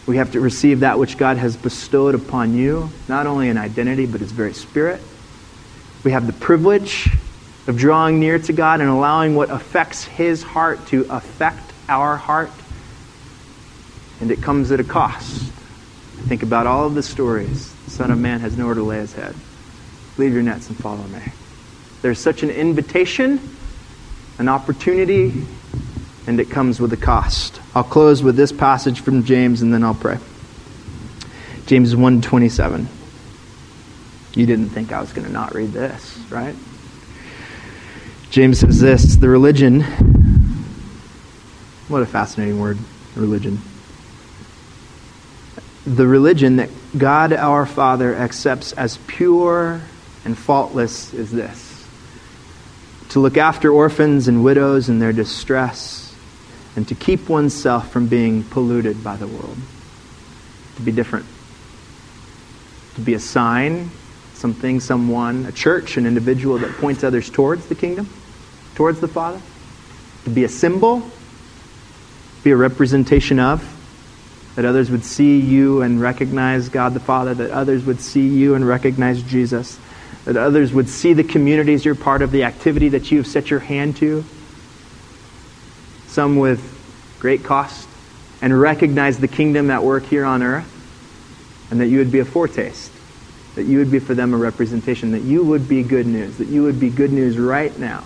[0.06, 4.06] We have to receive that which God has bestowed upon you, not only in identity,
[4.06, 5.02] but His very spirit.
[6.02, 7.10] We We have the privilege
[7.66, 12.50] of drawing near to God and allowing what affects His heart to affect our heart.
[14.22, 15.52] And it comes at a cost.
[16.26, 17.72] Think about all of the stories.
[17.84, 19.34] The Son of Man has nowhere to lay his head.
[20.16, 21.20] Leave your nets and follow me.
[22.02, 23.40] There's such an invitation,
[24.38, 25.46] an opportunity,
[26.26, 27.60] and it comes with a cost.
[27.74, 30.18] I'll close with this passage from James and then I'll pray.
[31.66, 32.86] James 1:27.
[34.34, 36.54] You didn't think I was going to not read this, right?
[38.30, 39.84] James says this, the religion
[41.88, 42.78] what a fascinating word,
[43.16, 43.62] religion.
[45.94, 46.68] The religion that
[46.98, 49.80] God our Father accepts as pure
[50.26, 51.86] and faultless is this
[53.08, 56.14] to look after orphans and widows in their distress,
[56.76, 59.56] and to keep oneself from being polluted by the world.
[60.76, 61.24] To be different.
[62.96, 63.90] To be a sign,
[64.34, 68.10] something, someone, a church, an individual that points others towards the kingdom,
[68.74, 69.40] towards the Father.
[70.24, 71.02] To be a symbol,
[72.44, 73.77] be a representation of,
[74.58, 78.56] that others would see you and recognize God the Father, that others would see you
[78.56, 79.78] and recognize Jesus
[80.24, 83.60] that others would see the communities you're part of, the activity that you've set your
[83.60, 84.24] hand to,
[86.08, 86.60] some with
[87.20, 87.88] great cost,
[88.42, 90.68] and recognize the kingdom at work here on earth,
[91.70, 92.90] and that you would be a foretaste,
[93.54, 96.48] that you would be for them a representation, that you would be good news, that
[96.48, 98.02] you would be good news right now.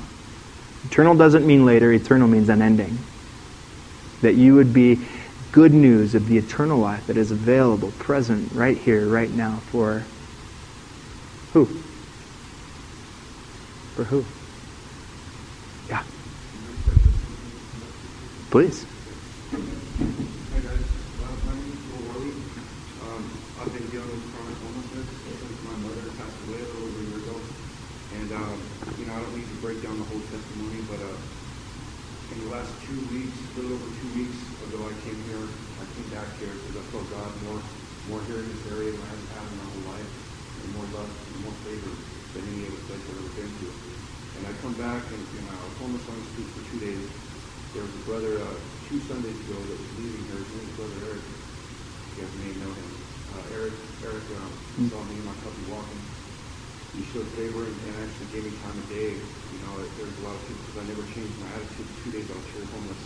[0.85, 2.99] Eternal doesn't mean later, eternal means unending.
[4.21, 5.01] That you would be
[5.53, 10.03] good news of the eternal life that is available, present, right here, right now, for
[11.53, 11.67] who?
[13.95, 14.25] For who?
[15.89, 16.03] Yeah.
[18.51, 18.87] Please.
[28.99, 31.42] You know, I don't need to break down the whole testimony, but uh,
[32.33, 35.45] in the last two weeks, a little over two weeks ago, I came here.
[35.77, 37.61] I came back here because I felt God more,
[38.09, 40.13] more here in this area than I haven't had in my whole life,
[40.65, 41.93] and more love, and more favor
[42.33, 43.69] than any other place I've ever been to.
[44.41, 46.81] And I come back, and you know, I was homeless on the street for two
[46.81, 47.05] days.
[47.77, 48.57] There was a brother uh,
[48.89, 50.41] two Sundays ago that was leaving here.
[50.41, 51.25] His name is Brother Eric.
[52.17, 52.91] You guys may know him.
[53.37, 53.77] Uh, Eric,
[54.09, 54.53] Eric um,
[54.89, 56.01] saw me and my puppy walking.
[56.95, 59.17] He showed favor and, and actually gave me time of day.
[59.49, 61.89] You know, there was a lot of people because I never changed my attitude.
[62.05, 63.01] Two days I was here homeless,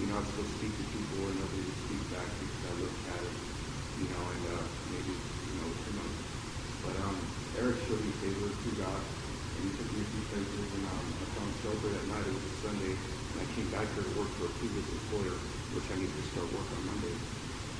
[0.00, 2.72] you know, I would still speak to people and nobody would speak back because I
[2.76, 3.34] looked at it,
[3.96, 5.16] you know, and uh, maybe,
[5.48, 6.16] you know, too much.
[6.84, 7.16] But um,
[7.56, 9.00] Eric showed me favor through God,
[9.56, 12.28] and he took me a few places, and um, I found shelter that night.
[12.28, 15.40] It was a Sunday, and I came back here to work for a previous employer,
[15.72, 17.16] which I needed to start work on Monday.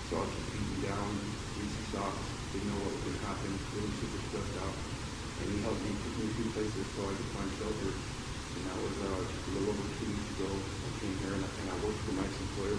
[0.09, 1.21] So I was just beaten down,
[1.53, 2.25] greasy socks,
[2.57, 4.94] didn't know what was going to happen, really super stressed out.
[5.41, 7.91] And he helped me, took me a few places so I could find shelter.
[7.91, 10.51] And that was uh, just a little over two weeks ago.
[10.51, 12.79] I came here and I, and I worked for my employer.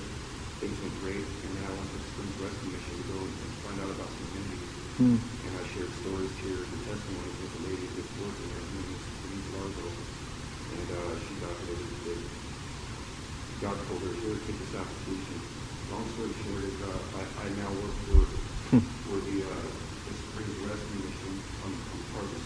[0.64, 3.51] Things went great, and then I went to the Springs Rescue Mission to go and
[3.60, 4.72] find out about some communities.
[4.95, 5.20] Hmm.
[5.20, 8.64] And I shared stories here and testimonies with a lady that's working there.
[8.64, 9.86] Her name is Denise Largo.
[9.86, 12.22] And uh, she got it that
[13.60, 15.38] God told her, here, take this application.
[15.91, 18.24] Long story short is uh, I, I now work for,
[19.06, 19.68] for the, uh,
[20.08, 21.34] the Springs Rescue Mission.
[21.68, 22.03] I'm, I'm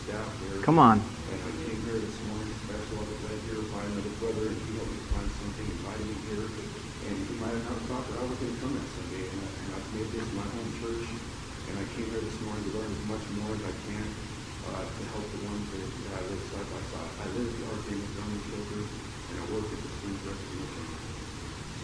[0.10, 0.66] staff there.
[0.66, 0.97] Come on.
[0.97, 4.70] And I came here this morning, special, was right here by another brother, and he
[4.74, 6.45] helped me find something, invited me here.
[6.49, 9.38] And he might have not thought that I was going to come that Sunday, and,
[9.38, 11.05] I, and I've made this my home church.
[11.70, 14.07] And I came here this morning to learn as much more as I can
[14.74, 17.12] uh, to help the ones that, that I live side by side.
[17.22, 20.86] I live the Archangel Family Shelter, and I work at the Springs Rescue Mission.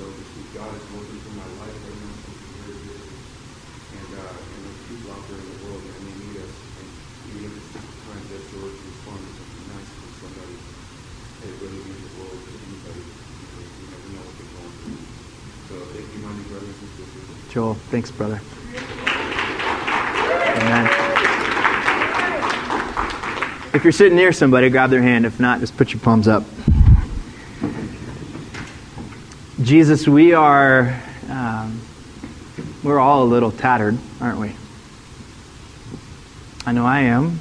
[0.02, 3.06] So this is God is working through my life right now, something very good.
[3.06, 6.75] And, uh, and there's people out there in the world that may need us.
[7.34, 10.58] Even if it's respond to something nice from somebody,
[11.46, 13.02] it really means the world to anybody.
[13.02, 15.02] You never know what they're going through.
[15.70, 17.54] So thank you, my brothers and sisters.
[17.54, 18.42] Joel, thanks, brother.
[20.62, 20.86] Amen.
[23.74, 25.26] If you're sitting near somebody, grab their hand.
[25.26, 26.44] If not, just put your palms up.
[29.62, 31.82] Jesus, we are, um,
[32.84, 34.56] we're all a little tattered, aren't we?
[36.66, 37.40] I know I am.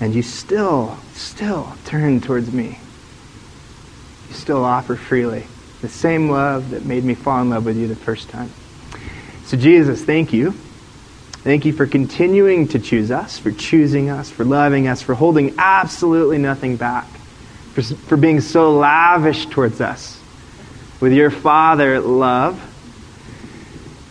[0.00, 2.78] And you still, still turn towards me.
[4.28, 5.46] You still offer freely
[5.82, 8.50] the same love that made me fall in love with you the first time.
[9.44, 10.52] So, Jesus, thank you.
[11.42, 15.54] Thank you for continuing to choose us, for choosing us, for loving us, for holding
[15.58, 17.06] absolutely nothing back,
[17.72, 20.20] for, for being so lavish towards us
[21.00, 22.69] with your Father love.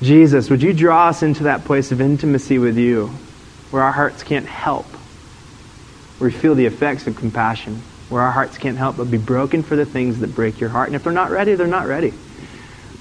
[0.02, 3.08] Jesus, would you draw us into that place of intimacy with you
[3.72, 4.86] where our hearts can't help
[6.20, 9.64] where we feel the effects of compassion, where our hearts can't help but be broken
[9.64, 10.90] for the things that break your heart.
[10.90, 12.14] And if they're not ready, they're not ready.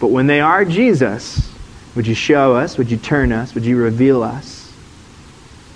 [0.01, 1.53] But when they are Jesus,
[1.96, 2.78] would you show us?
[2.78, 3.55] Would you turn us?
[3.55, 4.72] Would you reveal us?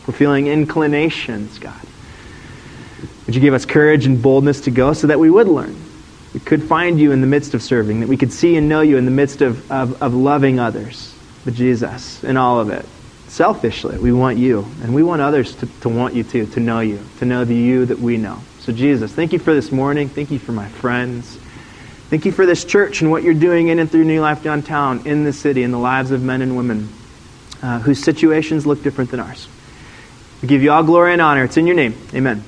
[0.07, 1.81] We're feeling inclinations, God.
[3.27, 5.77] Would you give us courage and boldness to go so that we would learn?
[6.35, 8.81] We could find you in the midst of serving, that we could see and know
[8.83, 11.12] you in the midst of, of, of loving others.
[11.45, 12.87] But Jesus, in all of it,
[13.29, 14.67] selfishly, we want you.
[14.83, 17.55] And we want others to, to want you too, to know you, to know the
[17.55, 18.39] you that we know.
[18.61, 20.09] So, Jesus, thank you for this morning.
[20.09, 21.39] Thank you for my friends.
[22.11, 25.07] Thank you for this church and what you're doing in and through New Life Downtown,
[25.07, 26.89] in the city, in the lives of men and women
[27.63, 29.49] uh, whose situations look different than ours.
[30.43, 31.45] We give you all glory and honor.
[31.45, 31.95] It's in your name.
[32.15, 32.45] Amen.